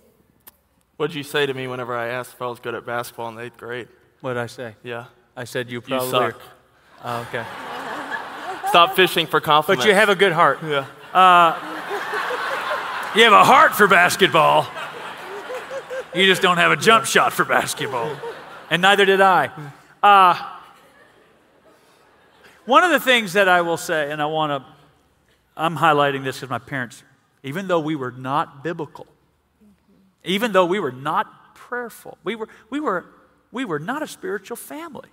[0.97, 3.35] What'd you say to me whenever I asked if I was good at basketball in
[3.35, 3.87] the eighth grade?
[4.21, 4.75] What did I say?
[4.83, 5.05] Yeah.
[5.35, 6.39] I said you probably you suck.
[7.03, 7.43] Oh, okay.
[8.69, 9.83] Stop fishing for compliments.
[9.83, 10.59] But you have a good heart.
[10.61, 10.85] Yeah.
[11.11, 11.57] Uh,
[13.15, 14.67] you have a heart for basketball.
[16.17, 18.17] You just don't have a jump shot for basketball.
[18.71, 19.51] And neither did I.
[20.01, 20.35] Uh,
[22.65, 24.67] one of the things that I will say, and I want to,
[25.55, 27.03] I'm highlighting this because my parents,
[27.43, 29.05] even though we were not biblical,
[30.23, 33.05] even though we were not prayerful, we were, we were,
[33.51, 35.09] we were not a spiritual family.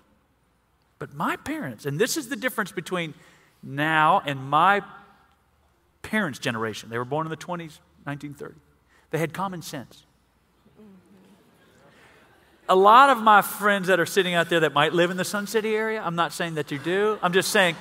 [0.98, 3.12] But my parents, and this is the difference between
[3.62, 4.80] now and my
[6.00, 8.54] parents' generation, they were born in the 20s, 1930,
[9.10, 10.03] they had common sense.
[12.68, 15.24] A lot of my friends that are sitting out there that might live in the
[15.24, 17.76] Sun City area, I'm not saying that you do, I'm just saying,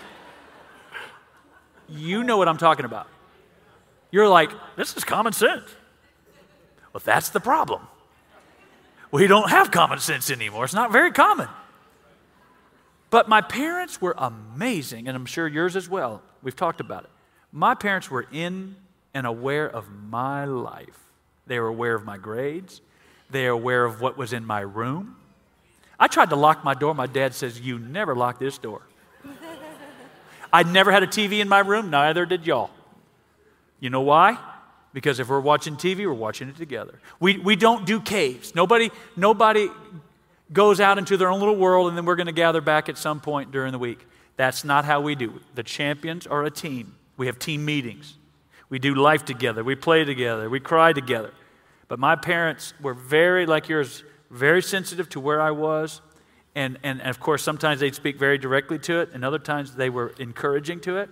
[1.88, 3.08] you know what I'm talking about.
[4.12, 5.70] You're like, this is common sense.
[6.92, 7.82] Well, that's the problem.
[9.12, 10.66] We don't have common sense anymore.
[10.66, 11.48] It's not very common.
[13.10, 16.22] But my parents were amazing, and I'm sure yours as well.
[16.42, 17.10] We've talked about it.
[17.52, 18.76] My parents were in
[19.14, 21.00] and aware of my life.
[21.46, 22.82] They were aware of my grades.
[23.34, 25.18] They were aware of what was in my room.
[26.00, 26.94] I tried to lock my door.
[26.94, 28.82] My dad says, You never lock this door.
[30.54, 32.70] I never had a TV in my room, neither did y'all.
[33.80, 34.38] You know why?
[34.94, 37.00] Because if we're watching TV, we're watching it together.
[37.20, 38.54] We, we don't do caves.
[38.54, 39.68] Nobody, nobody
[40.52, 42.98] goes out into their own little world and then we're going to gather back at
[42.98, 44.06] some point during the week.
[44.38, 45.56] That's not how we do it.
[45.56, 46.96] The champions are a team.
[47.18, 48.16] We have team meetings.
[48.70, 49.64] We do life together.
[49.64, 50.50] We play together.
[50.50, 51.32] We cry together.
[51.94, 56.02] But my parents were very, like yours, very sensitive to where I was.
[56.56, 59.76] And, and, and of course, sometimes they'd speak very directly to it, and other times
[59.76, 61.12] they were encouraging to it.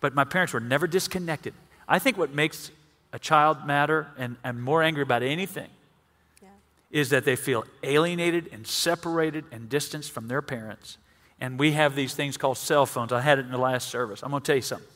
[0.00, 1.54] But my parents were never disconnected.
[1.86, 2.72] I think what makes
[3.12, 5.70] a child matter and, and more angry about anything
[6.42, 6.48] yeah.
[6.90, 10.98] is that they feel alienated and separated and distanced from their parents.
[11.40, 13.12] And we have these things called cell phones.
[13.12, 14.24] I had it in the last service.
[14.24, 14.88] I'm going to tell you something.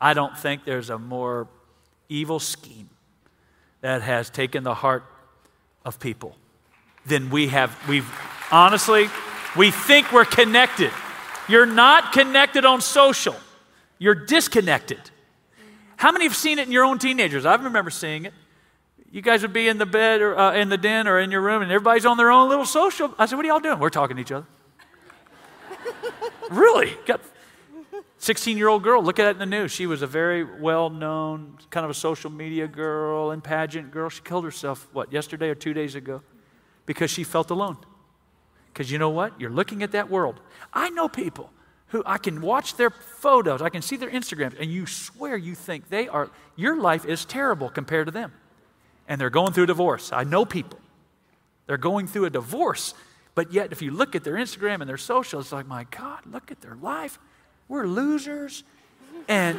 [0.00, 1.48] I don't think there's a more
[2.08, 2.90] evil scheme
[3.82, 5.04] that has taken the heart
[5.84, 6.36] of people
[7.06, 7.76] then we have.
[7.88, 8.08] We've
[8.50, 9.08] honestly,
[9.56, 10.90] we think we're connected.
[11.48, 13.36] You're not connected on social,
[13.98, 15.10] you're disconnected.
[15.96, 17.46] How many have seen it in your own teenagers?
[17.46, 18.34] I remember seeing it.
[19.12, 21.42] You guys would be in the bed or uh, in the den or in your
[21.42, 23.14] room, and everybody's on their own little social.
[23.18, 23.78] I said, What are y'all doing?
[23.78, 24.46] We're talking to each other.
[26.50, 26.96] really?
[27.06, 27.20] Got
[28.22, 29.72] 16 year old girl, look at it in the news.
[29.72, 34.08] She was a very well known, kind of a social media girl and pageant girl.
[34.10, 36.22] She killed herself, what, yesterday or two days ago?
[36.86, 37.78] Because she felt alone.
[38.72, 39.40] Because you know what?
[39.40, 40.40] You're looking at that world.
[40.72, 41.50] I know people
[41.88, 45.56] who I can watch their photos, I can see their Instagrams, and you swear you
[45.56, 48.32] think they are, your life is terrible compared to them.
[49.08, 50.12] And they're going through a divorce.
[50.12, 50.78] I know people.
[51.66, 52.94] They're going through a divorce.
[53.34, 56.20] But yet, if you look at their Instagram and their social, it's like, my God,
[56.24, 57.18] look at their life.
[57.72, 58.64] We're losers.
[59.28, 59.58] And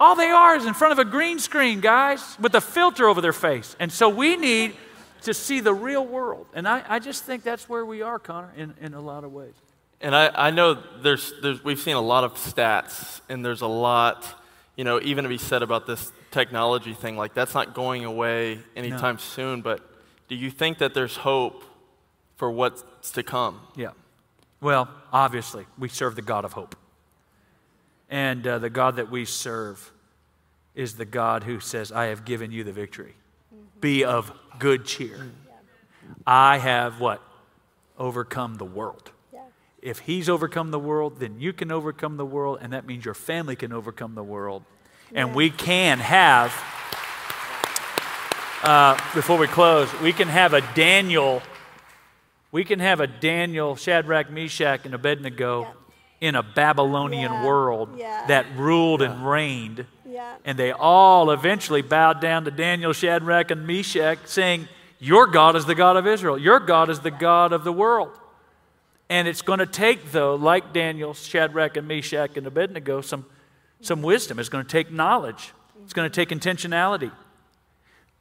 [0.00, 3.20] all they are is in front of a green screen, guys, with a filter over
[3.20, 3.76] their face.
[3.78, 4.74] And so we need
[5.22, 6.48] to see the real world.
[6.54, 9.32] And I, I just think that's where we are, Connor, in, in a lot of
[9.32, 9.54] ways.
[10.00, 13.68] And I, I know there's, there's, we've seen a lot of stats, and there's a
[13.68, 14.26] lot,
[14.74, 17.16] you know, even to be said about this technology thing.
[17.16, 19.20] Like, that's not going away anytime no.
[19.20, 19.88] soon, but
[20.26, 21.62] do you think that there's hope
[22.34, 23.60] for what's to come?
[23.76, 23.90] Yeah.
[24.60, 26.76] Well, obviously, we serve the God of hope.
[28.08, 29.92] And uh, the God that we serve
[30.74, 33.14] is the God who says, I have given you the victory.
[33.54, 33.80] Mm-hmm.
[33.80, 35.16] Be of good cheer.
[35.16, 36.12] Yeah.
[36.26, 37.22] I have what?
[37.98, 39.10] Overcome the world
[39.86, 43.14] if he's overcome the world, then you can overcome the world, and that means your
[43.14, 44.64] family can overcome the world.
[45.14, 46.52] And we can have,
[48.64, 51.40] uh, before we close, we can have a Daniel,
[52.56, 56.28] we can have a Daniel, Shadrach, Meshach, and Abednego yeah.
[56.28, 57.44] in a Babylonian yeah.
[57.44, 58.24] world yeah.
[58.28, 59.84] that ruled and reigned.
[60.42, 65.66] And they all eventually bowed down to Daniel, Shadrach, and Meshach, saying, Your God is
[65.66, 66.38] the God of Israel.
[66.38, 68.08] Your God is the God of the world.
[69.10, 73.26] And it's going to take, though, like Daniel, Shadrach, and Meshach, and Abednego, some,
[73.82, 74.38] some wisdom.
[74.38, 75.52] It's going to take knowledge,
[75.84, 77.12] it's going to take intentionality.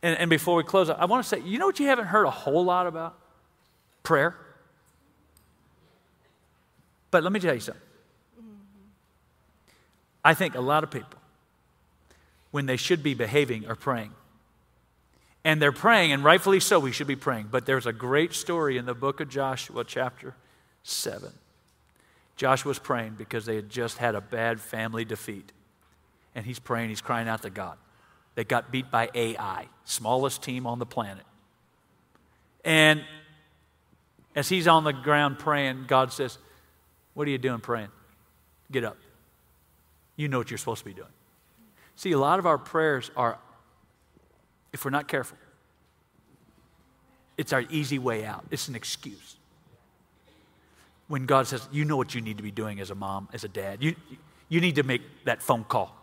[0.03, 2.07] And, and before we close, up, I want to say, you know what you haven't
[2.07, 3.17] heard a whole lot about?
[4.05, 4.35] Prayer.
[7.11, 7.81] But let me tell you something.
[10.23, 11.19] I think a lot of people,
[12.51, 14.11] when they should be behaving, are praying.
[15.43, 17.49] And they're praying, and rightfully so, we should be praying.
[17.51, 20.33] But there's a great story in the book of Joshua, chapter
[20.81, 21.31] 7.
[22.35, 25.51] Joshua's praying because they had just had a bad family defeat.
[26.33, 27.77] And he's praying, he's crying out to God.
[28.33, 31.23] They got beat by Ai, smallest team on the planet.
[32.65, 33.03] And
[34.35, 36.37] as he's on the ground praying, God says,
[37.13, 37.89] What are you doing praying?
[38.71, 38.97] Get up.
[40.15, 41.09] You know what you're supposed to be doing.
[41.95, 43.37] See, a lot of our prayers are,
[44.73, 45.37] if we're not careful,
[47.37, 48.45] it's our easy way out.
[48.51, 49.37] It's an excuse.
[51.07, 53.43] When God says, You know what you need to be doing as a mom, as
[53.43, 53.95] a dad, you,
[54.49, 55.95] you need to make that phone call.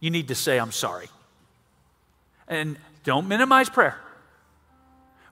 [0.00, 1.08] You need to say, I'm sorry.
[2.48, 3.96] And don't minimize prayer.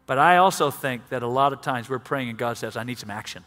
[0.08, 2.82] But I also think that a lot of times we're praying and God says, I
[2.82, 3.44] need some action.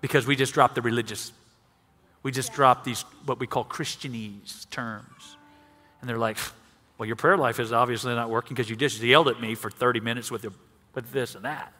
[0.00, 1.30] Because we just dropped the religious.
[2.22, 5.36] We just dropped these, what we call Christianese terms.
[6.00, 6.38] And they're like,
[6.96, 9.70] well, your prayer life is obviously not working because you just yelled at me for
[9.70, 10.52] 30 minutes with, the,
[10.94, 11.74] with this and that.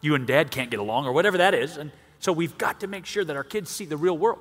[0.00, 1.78] You and dad can't get along, or whatever that is.
[1.78, 1.90] And
[2.20, 4.38] so we've got to make sure that our kids see the real world.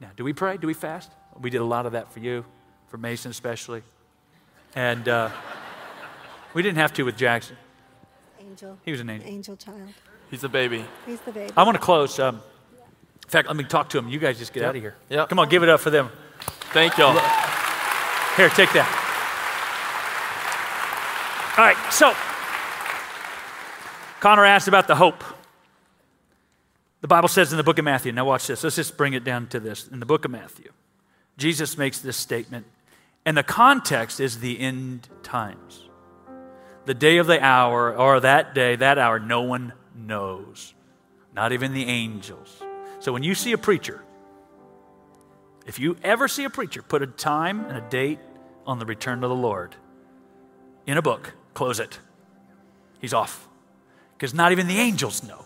[0.00, 0.56] Now, do we pray?
[0.56, 1.12] Do we fast?
[1.40, 2.44] We did a lot of that for you,
[2.88, 3.82] for Mason especially.
[4.74, 5.30] And uh,
[6.56, 7.54] we didn't have to with Jackson.
[8.40, 8.78] Angel.
[8.82, 9.28] He was an angel.
[9.28, 9.92] Angel child.
[10.30, 10.86] He's a baby.
[11.04, 11.52] He's the baby.
[11.54, 12.18] I want to close.
[12.18, 12.36] Um,
[13.24, 14.08] in fact, let me talk to him.
[14.08, 14.68] You guys just get Yep.
[14.70, 14.94] out of here.
[15.10, 15.28] Yep.
[15.28, 16.08] Come on, give it up for them.
[16.72, 17.12] Thank y'all.
[18.36, 18.88] Here, take that.
[21.58, 22.14] All right, so
[24.20, 25.22] Connor asked about the hope.
[27.02, 29.24] The Bible says in the book of Matthew, now watch this, let's just bring it
[29.24, 29.88] down to this.
[29.88, 30.72] In the book of Matthew,
[31.36, 32.64] Jesus makes this statement,
[33.26, 35.85] and the context is the end times.
[36.86, 40.72] The day of the hour, or that day, that hour, no one knows,
[41.34, 42.62] not even the angels.
[43.00, 44.02] So when you see a preacher,
[45.66, 48.20] if you ever see a preacher put a time and a date
[48.66, 49.74] on the return of the Lord
[50.86, 51.98] in a book, close it.
[53.00, 53.48] He's off.
[54.16, 55.44] Because not even the angels know.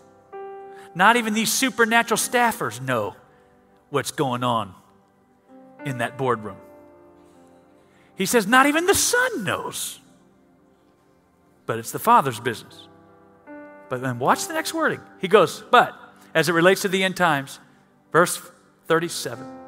[0.93, 3.15] Not even these supernatural staffers know
[3.89, 4.75] what's going on
[5.85, 6.57] in that boardroom.
[8.15, 9.99] He says, not even the sun knows.
[11.65, 12.87] But it's the Father's business.
[13.89, 15.01] But then watch the next wording.
[15.19, 15.93] He goes, but
[16.33, 17.59] as it relates to the end times,
[18.11, 18.41] verse
[18.87, 19.59] 37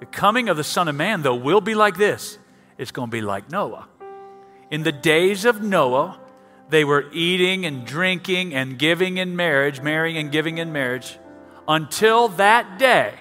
[0.00, 2.38] the coming of the Son of Man, though, will be like this
[2.78, 3.86] it's going to be like Noah.
[4.70, 6.18] In the days of Noah,
[6.70, 11.18] they were eating and drinking and giving in marriage, marrying and giving in marriage,
[11.68, 13.14] until that day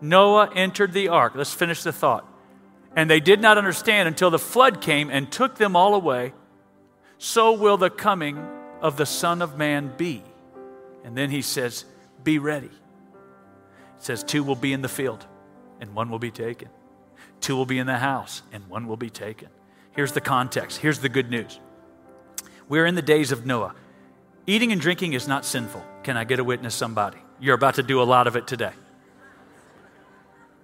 [0.00, 1.34] Noah entered the ark.
[1.36, 2.26] Let's finish the thought.
[2.96, 6.34] And they did not understand until the flood came and took them all away.
[7.22, 8.36] So will the coming
[8.80, 10.24] of the Son of Man be.
[11.04, 11.84] And then he says,
[12.24, 12.66] Be ready.
[12.66, 12.72] It
[14.00, 15.24] says, Two will be in the field,
[15.80, 16.68] and one will be taken.
[17.40, 19.50] Two will be in the house, and one will be taken.
[19.92, 20.78] Here's the context.
[20.78, 21.60] Here's the good news.
[22.68, 23.76] We're in the days of Noah.
[24.48, 25.84] Eating and drinking is not sinful.
[26.02, 27.18] Can I get a witness, somebody?
[27.38, 28.72] You're about to do a lot of it today.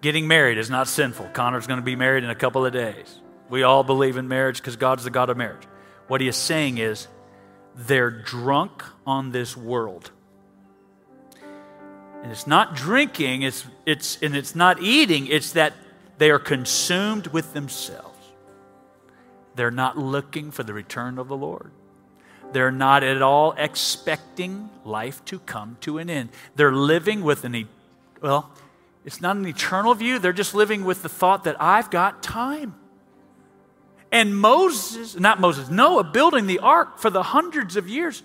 [0.00, 1.28] Getting married is not sinful.
[1.34, 3.20] Connor's going to be married in a couple of days.
[3.48, 5.62] We all believe in marriage because God's the God of marriage.
[6.09, 7.06] What he is saying is,
[7.74, 10.11] they're drunk on this world.
[12.22, 15.74] And it's not drinking, it's, it's, and it's not eating, it's that
[16.18, 18.18] they are consumed with themselves.
[19.54, 21.70] They're not looking for the return of the Lord.
[22.52, 26.30] They're not at all expecting life to come to an end.
[26.56, 27.68] They're living with an,
[28.20, 28.50] well,
[29.04, 30.18] it's not an eternal view.
[30.18, 32.74] They're just living with the thought that I've got time.
[34.11, 38.22] And Moses, not Moses, Noah building the ark for the hundreds of years.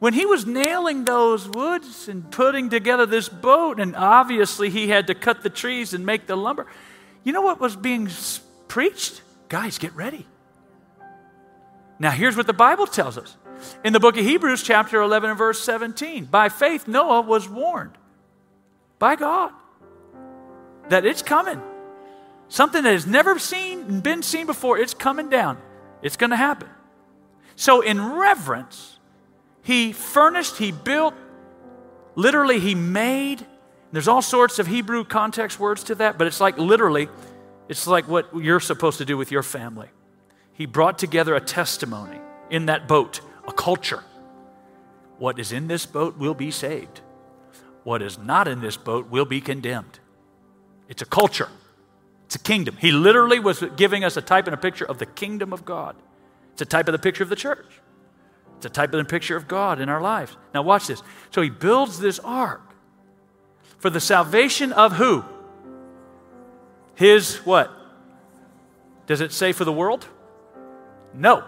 [0.00, 5.08] When he was nailing those woods and putting together this boat, and obviously he had
[5.08, 6.66] to cut the trees and make the lumber,
[7.24, 8.08] you know what was being
[8.68, 9.22] preached?
[9.48, 10.26] Guys, get ready.
[11.98, 13.36] Now, here's what the Bible tells us.
[13.84, 17.98] In the book of Hebrews, chapter 11 and verse 17, by faith, Noah was warned
[19.00, 19.52] by God
[20.90, 21.60] that it's coming.
[22.48, 25.58] Something that has never seen been seen before, it's coming down.
[26.02, 26.68] It's going to happen.
[27.56, 28.98] So, in reverence,
[29.62, 31.14] he furnished, he built,
[32.14, 33.44] literally, he made.
[33.92, 37.08] There's all sorts of Hebrew context words to that, but it's like literally,
[37.68, 39.88] it's like what you're supposed to do with your family.
[40.52, 42.18] He brought together a testimony
[42.50, 44.04] in that boat, a culture.
[45.18, 47.00] What is in this boat will be saved.
[47.82, 49.98] What is not in this boat will be condemned.
[50.88, 51.48] It's a culture,
[52.28, 52.76] it's a kingdom.
[52.78, 55.96] He literally was giving us a type and a picture of the kingdom of God.
[56.52, 57.64] It's a type of the picture of the church.
[58.58, 60.36] It's a type of the picture of God in our lives.
[60.52, 61.02] Now, watch this.
[61.30, 62.60] So, he builds this ark
[63.78, 65.24] for the salvation of who?
[66.96, 67.72] His what?
[69.06, 70.06] Does it say for the world?
[71.14, 71.44] No.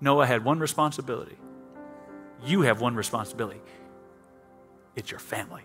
[0.00, 1.36] Noah had one responsibility.
[2.46, 3.60] You have one responsibility
[4.96, 5.62] it's your family.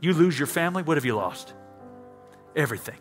[0.00, 1.52] You lose your family, what have you lost?
[2.56, 2.96] everything.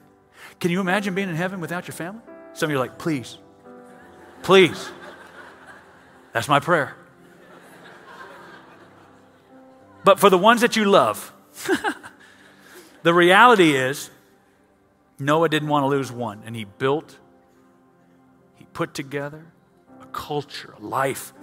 [0.60, 2.22] Can you imagine being in heaven without your family?
[2.54, 3.38] Some of you are like, please,
[4.44, 4.90] please.
[6.34, 6.96] That's my prayer.
[10.04, 11.34] But for the ones that you love,
[13.04, 14.12] the reality is
[15.18, 17.18] Noah didn't want to lose one, and he built,
[18.56, 19.46] he put together
[20.02, 21.34] a culture, a life.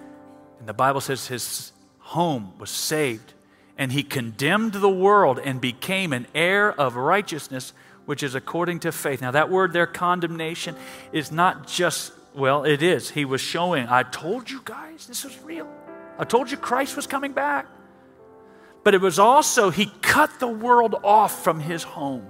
[0.60, 3.32] And the Bible says his home was saved,
[3.82, 7.72] and he condemned the world and became an heir of righteousness,
[8.06, 9.20] which is according to faith.
[9.20, 10.76] Now, that word there, condemnation,
[11.12, 13.10] is not just, well, it is.
[13.10, 15.68] He was showing, I told you guys this was real.
[16.18, 17.66] I told you Christ was coming back
[18.84, 22.26] but it was also he cut the world off from his home.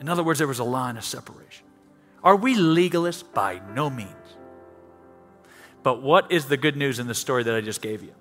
[0.00, 1.66] In other words, there was a line of separation.
[2.22, 3.22] Are we legalists?
[3.32, 4.10] By no means.
[5.82, 8.14] But what is the good news in the story that I just gave you?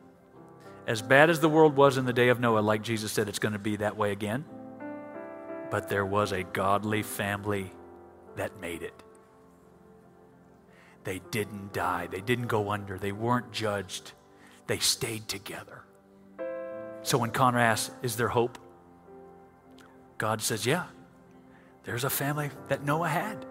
[0.85, 3.39] As bad as the world was in the day of Noah, like Jesus said, it's
[3.39, 4.45] going to be that way again.
[5.71, 7.71] But there was a godly family
[8.35, 9.03] that made it.
[11.03, 14.13] They didn't die, they didn't go under, they weren't judged,
[14.67, 15.83] they stayed together.
[17.01, 18.57] So when Connor asks, Is there hope?
[20.17, 20.85] God says, Yeah.
[21.83, 23.45] There's a family that Noah had.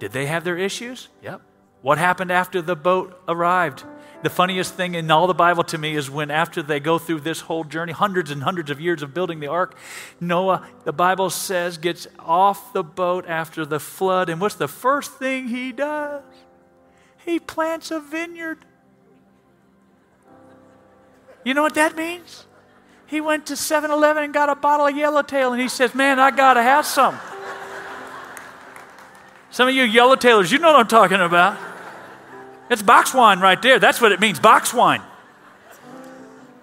[0.00, 1.08] Did they have their issues?
[1.22, 1.40] Yep.
[1.82, 3.84] What happened after the boat arrived?
[4.24, 7.20] The funniest thing in all the Bible to me is when, after they go through
[7.20, 9.76] this whole journey, hundreds and hundreds of years of building the ark,
[10.18, 14.30] Noah, the Bible says, gets off the boat after the flood.
[14.30, 16.22] And what's the first thing he does?
[17.22, 18.64] He plants a vineyard.
[21.44, 22.46] You know what that means?
[23.04, 26.18] He went to 7 Eleven and got a bottle of Yellowtail and he says, Man,
[26.18, 27.18] I got to have some.
[29.50, 31.73] Some of you Yellowtailers, you know what I'm talking about.
[32.70, 33.78] It's box wine right there.
[33.78, 35.02] That's what it means box wine.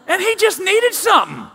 [0.07, 1.47] And he just needed something.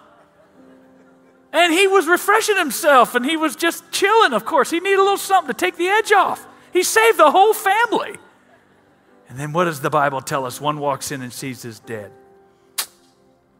[1.52, 4.70] And he was refreshing himself and he was just chilling, of course.
[4.70, 6.46] He needed a little something to take the edge off.
[6.72, 8.16] He saved the whole family.
[9.28, 10.60] And then what does the Bible tell us?
[10.60, 12.12] One walks in and sees his dead.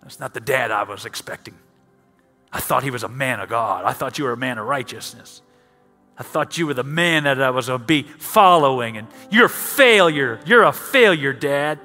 [0.02, 1.54] That's not the dad I was expecting.
[2.52, 3.84] I thought he was a man of God.
[3.84, 5.42] I thought you were a man of righteousness.
[6.18, 9.46] I thought you were the man that I was going to be following, and you're
[9.46, 10.40] a failure.
[10.46, 11.78] You're a failure, Dad.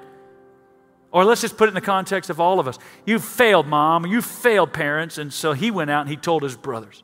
[1.11, 2.79] Or let's just put it in the context of all of us.
[3.05, 4.05] You failed, mom.
[4.05, 5.17] You failed, parents.
[5.17, 7.03] And so he went out and he told his brothers.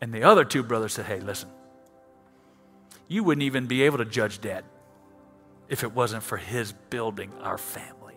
[0.00, 1.50] And the other two brothers said, Hey, listen,
[3.08, 4.64] you wouldn't even be able to judge dad
[5.68, 8.16] if it wasn't for his building our family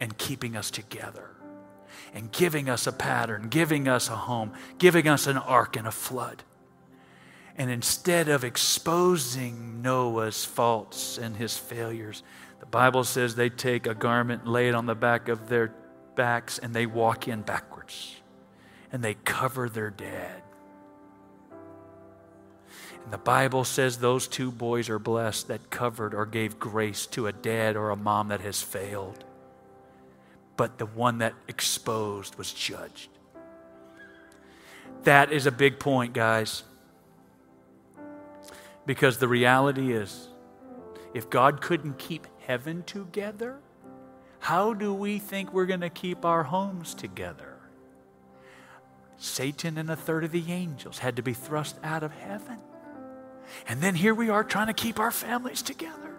[0.00, 1.31] and keeping us together
[2.14, 5.92] and giving us a pattern, giving us a home, giving us an ark and a
[5.92, 6.42] flood.
[7.56, 12.22] And instead of exposing Noah's faults and his failures,
[12.60, 15.74] the Bible says they take a garment, lay it on the back of their
[16.14, 18.16] backs, and they walk in backwards.
[18.90, 20.42] And they cover their dead.
[23.04, 27.26] And the Bible says those two boys are blessed that covered or gave grace to
[27.26, 29.24] a dad or a mom that has failed
[30.56, 33.08] but the one that exposed was judged.
[35.04, 36.62] That is a big point, guys.
[38.86, 40.28] Because the reality is,
[41.14, 43.58] if God couldn't keep heaven together,
[44.40, 47.56] how do we think we're going to keep our homes together?
[49.16, 52.58] Satan and a third of the angels had to be thrust out of heaven.
[53.68, 56.16] And then here we are trying to keep our families together.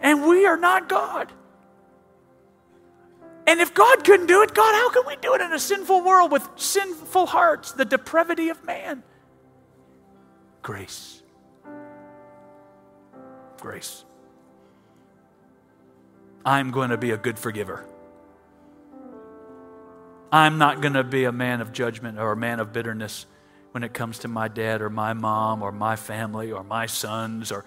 [0.00, 1.32] And we are not God.
[3.46, 6.02] And if God couldn't do it, God, how can we do it in a sinful
[6.02, 9.04] world with sinful hearts, the depravity of man?
[10.62, 11.22] Grace.
[13.60, 14.04] Grace.
[16.44, 17.84] I'm going to be a good forgiver.
[20.32, 23.26] I'm not going to be a man of judgment or a man of bitterness
[23.70, 27.52] when it comes to my dad or my mom or my family or my sons
[27.52, 27.64] or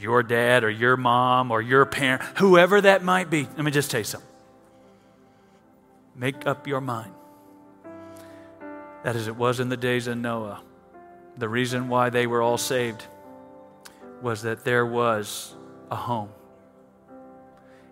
[0.00, 3.48] your dad or your mom or your parent, whoever that might be.
[3.56, 4.31] Let me just tell you something.
[6.14, 7.12] Make up your mind
[9.02, 10.62] that as it was in the days of Noah,
[11.36, 13.04] the reason why they were all saved
[14.20, 15.54] was that there was
[15.90, 16.28] a home.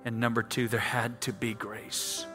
[0.05, 2.27] And number two, there had to be grace.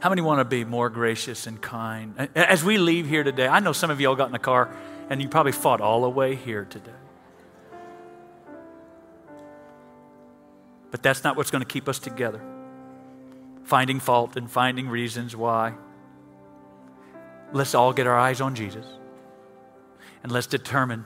[0.00, 2.28] How many want to be more gracious and kind?
[2.34, 4.74] As we leave here today, I know some of you all got in the car
[5.08, 6.90] and you probably fought all the way here today.
[10.90, 12.40] But that's not what's going to keep us together
[13.66, 15.74] finding fault and finding reasons why.
[17.52, 18.86] Let's all get our eyes on Jesus.
[20.22, 21.04] And let's determine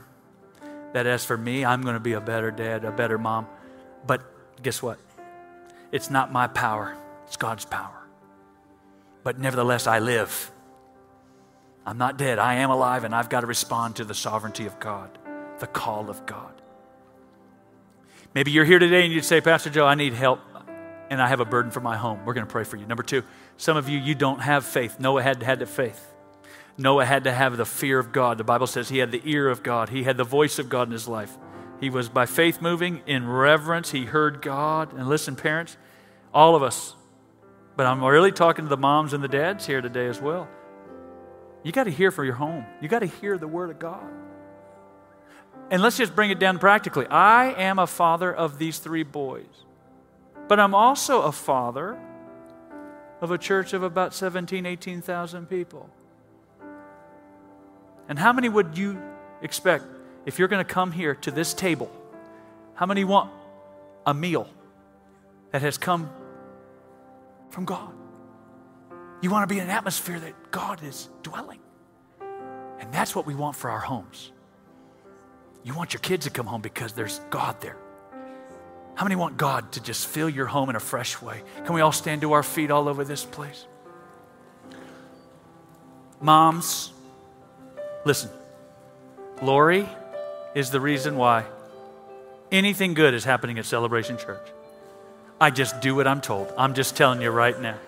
[0.92, 3.46] that as for me, I'm going to be a better dad, a better mom.
[4.06, 4.22] But
[4.62, 4.98] guess what?
[5.90, 6.96] It's not my power,
[7.26, 8.06] it's God's power.
[9.24, 10.50] But nevertheless, I live.
[11.86, 12.38] I'm not dead.
[12.38, 15.10] I am alive, and I've got to respond to the sovereignty of God,
[15.58, 16.60] the call of God.
[18.34, 20.40] Maybe you're here today and you'd say, Pastor Joe, I need help
[21.10, 22.24] and I have a burden for my home.
[22.24, 22.86] We're going to pray for you.
[22.86, 23.24] Number two,
[23.56, 24.98] some of you, you don't have faith.
[24.98, 26.06] Noah had to have the faith.
[26.78, 28.38] Noah had to have the fear of God.
[28.38, 30.88] The Bible says he had the ear of God, he had the voice of God
[30.88, 31.36] in his life.
[31.80, 33.90] He was by faith moving in reverence.
[33.90, 34.92] He heard God.
[34.92, 35.78] And listen, parents,
[36.32, 36.94] all of us,
[37.74, 40.46] but I'm really talking to the moms and the dads here today as well.
[41.62, 42.66] You got to hear for your home.
[42.82, 44.06] You got to hear the word of God.
[45.70, 47.06] And let's just bring it down practically.
[47.06, 49.46] I am a father of these three boys,
[50.50, 51.96] but I'm also a father
[53.20, 55.88] of a church of about 17, 18,000 people.
[58.08, 59.00] And how many would you
[59.42, 59.84] expect
[60.26, 61.88] if you're going to come here to this table?
[62.74, 63.30] How many want
[64.04, 64.48] a meal
[65.52, 66.10] that has come
[67.50, 67.92] from God?
[69.22, 71.60] You want to be in an atmosphere that God is dwelling.
[72.80, 74.32] And that's what we want for our homes.
[75.62, 77.76] You want your kids to come home because there's God there.
[78.94, 81.42] How many want God to just fill your home in a fresh way?
[81.64, 83.66] Can we all stand to our feet all over this place?
[86.20, 86.92] Moms,
[88.04, 88.30] listen.
[89.40, 89.88] Lori
[90.54, 91.44] is the reason why
[92.52, 94.46] anything good is happening at Celebration Church.
[95.40, 96.52] I just do what I'm told.
[96.58, 97.78] I'm just telling you right now.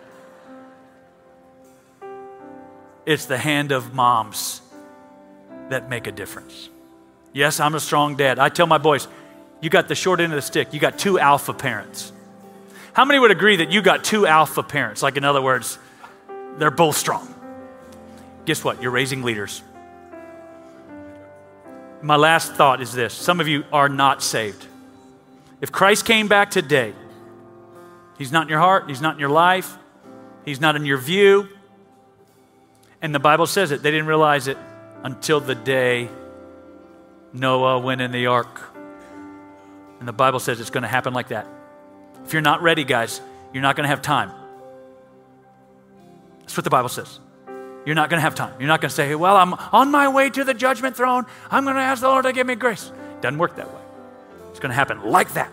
[3.05, 4.63] It's the hand of moms
[5.69, 6.71] that make a difference.
[7.35, 8.39] Yes, I'm a strong dad.
[8.39, 9.09] I tell my boys,
[9.63, 10.75] you got the short end of the stick.
[10.75, 12.13] You got two alpha parents.
[12.93, 15.03] How many would agree that you got two alpha parents?
[15.03, 15.79] Like, in other words,
[16.59, 17.33] they're both strong.
[18.45, 18.83] Guess what?
[18.83, 19.63] You're raising leaders.
[22.03, 24.67] My last thought is this some of you are not saved.
[25.61, 26.93] If Christ came back today,
[28.19, 29.79] He's not in your heart, He's not in your life,
[30.45, 31.49] He's not in your view.
[33.01, 34.59] And the Bible says it, they didn't realize it
[35.05, 36.09] until the day
[37.33, 38.72] Noah went in the ark.
[40.03, 41.47] And the Bible says it's going to happen like that.
[42.25, 43.21] If you're not ready, guys,
[43.53, 44.33] you're not going to have time.
[46.41, 47.21] That's what the Bible says.
[47.87, 48.53] You're not going to have time.
[48.59, 51.25] You're not going to say, Well, I'm on my way to the judgment throne.
[51.53, 52.91] I'm going to ask the Lord to give me grace.
[53.15, 53.81] It doesn't work that way.
[54.51, 55.53] It's going to happen like that.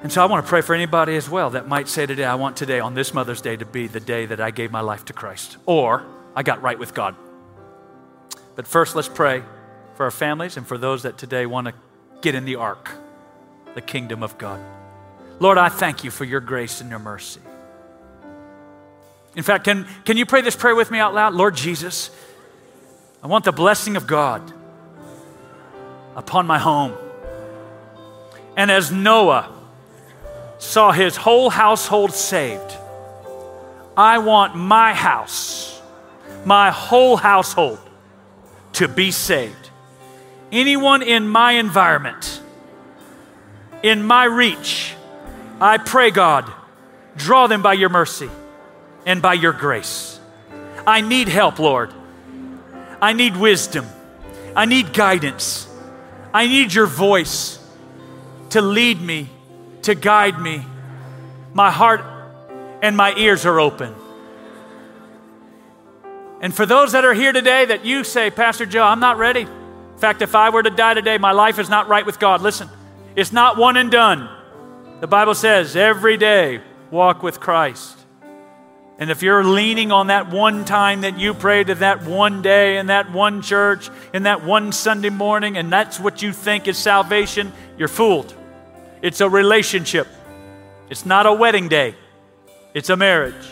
[0.00, 2.34] And so I want to pray for anybody as well that might say today, I
[2.34, 5.04] want today, on this Mother's Day, to be the day that I gave my life
[5.04, 6.04] to Christ or
[6.34, 7.14] I got right with God.
[8.56, 9.44] But first, let's pray
[9.94, 11.74] for our families and for those that today want to
[12.20, 12.90] get in the ark,
[13.74, 14.60] the kingdom of God.
[15.38, 17.40] Lord, I thank you for your grace and your mercy.
[19.34, 21.34] In fact, can, can you pray this prayer with me out loud?
[21.34, 22.10] Lord Jesus,
[23.22, 24.52] I want the blessing of God
[26.14, 26.94] upon my home.
[28.56, 29.52] And as Noah
[30.58, 32.72] saw his whole household saved,
[33.94, 35.82] I want my house,
[36.46, 37.78] my whole household,
[38.74, 39.65] to be saved
[40.52, 42.40] anyone in my environment,
[43.82, 44.94] in my reach,
[45.60, 46.50] I pray, God,
[47.16, 48.30] draw them by your mercy
[49.04, 50.20] and by your grace.
[50.86, 51.92] I need help, Lord.
[53.00, 53.86] I need wisdom.
[54.54, 55.68] I need guidance.
[56.32, 57.58] I need your voice
[58.50, 59.28] to lead me,
[59.82, 60.64] to guide me.
[61.54, 62.02] My heart
[62.82, 63.94] and my ears are open.
[66.40, 69.46] And for those that are here today that you say, Pastor Joe, I'm not ready.
[69.96, 72.42] In fact, if I were to die today, my life is not right with God.
[72.42, 72.68] Listen,
[73.14, 74.28] it's not one and done.
[75.00, 77.98] The Bible says every day walk with Christ.
[78.98, 82.76] And if you're leaning on that one time that you prayed to that one day
[82.76, 86.76] in that one church, in that one Sunday morning, and that's what you think is
[86.76, 88.34] salvation, you're fooled.
[89.00, 90.08] It's a relationship,
[90.90, 91.94] it's not a wedding day,
[92.74, 93.48] it's a marriage.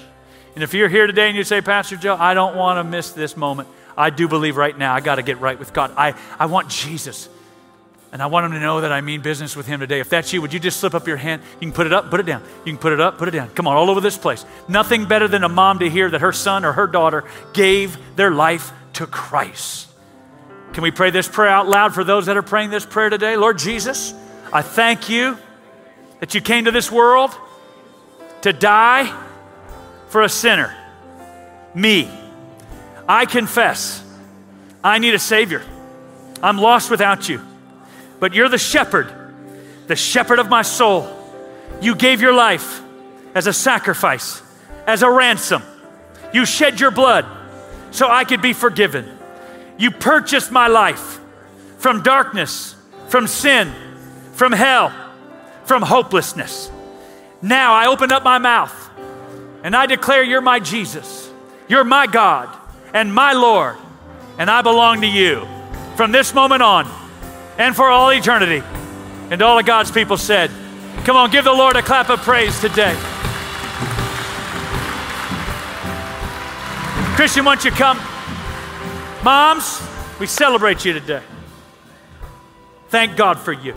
[0.55, 3.13] And if you're here today and you say, Pastor Joe, I don't want to miss
[3.13, 3.67] this moment,
[3.97, 5.93] I do believe right now I got to get right with God.
[5.97, 7.29] I, I want Jesus.
[8.15, 9.99] And I want him to know that I mean business with him today.
[9.99, 11.43] If that's you, would you just slip up your hand?
[11.55, 12.45] You can put it up, put it down.
[12.65, 13.49] You can put it up, put it down.
[13.51, 14.47] Come on, all over this place.
[14.69, 17.25] Nothing better than a mom to hear that her son or her daughter
[17.55, 19.89] gave their life to Christ.
[20.75, 23.37] Can we pray this prayer out loud for those that are praying this prayer today?
[23.37, 24.15] Lord Jesus,
[24.53, 25.37] I thank you
[26.21, 27.37] that you came to this world
[28.43, 29.13] to die
[30.07, 30.73] for a sinner,
[31.75, 32.09] me.
[33.09, 34.03] I confess
[34.83, 35.63] I need a Savior.
[36.43, 37.41] I'm lost without you.
[38.21, 39.13] But you're the shepherd,
[39.87, 41.09] the shepherd of my soul.
[41.81, 42.83] You gave your life
[43.35, 44.43] as a sacrifice,
[44.87, 45.63] as a ransom.
[46.33, 47.27] You shed your blood
[47.91, 49.19] so I could be forgiven.
[49.79, 51.21] You purchased my life
[51.79, 52.77] from darkness,
[53.09, 53.73] from sin,
[54.33, 54.93] from hell,
[55.65, 56.71] from hopelessness.
[57.41, 58.91] Now I open up my mouth
[59.63, 61.31] and I declare you're my Jesus,
[61.69, 62.55] you're my God
[62.95, 63.77] and my Lord,
[64.39, 65.47] and I belong to you
[65.97, 66.89] from this moment on
[67.59, 68.63] and for all eternity.
[69.31, 70.51] And all of God's people said,
[71.05, 72.95] Come on, give the Lord a clap of praise today.
[77.17, 77.99] Christian, won't you come,
[79.23, 79.83] moms,
[80.21, 81.23] we celebrate you today.
[82.89, 83.75] Thank God for you.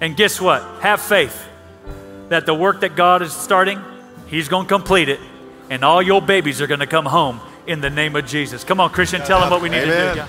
[0.00, 0.62] And guess what?
[0.80, 1.46] Have faith
[2.28, 3.80] that the work that God is starting,
[4.28, 5.20] He's going to complete it,
[5.68, 8.64] and all your babies are going to come home in the name of Jesus.
[8.64, 10.16] Come on, Christian, tell them what we need Amen.
[10.16, 10.28] to do.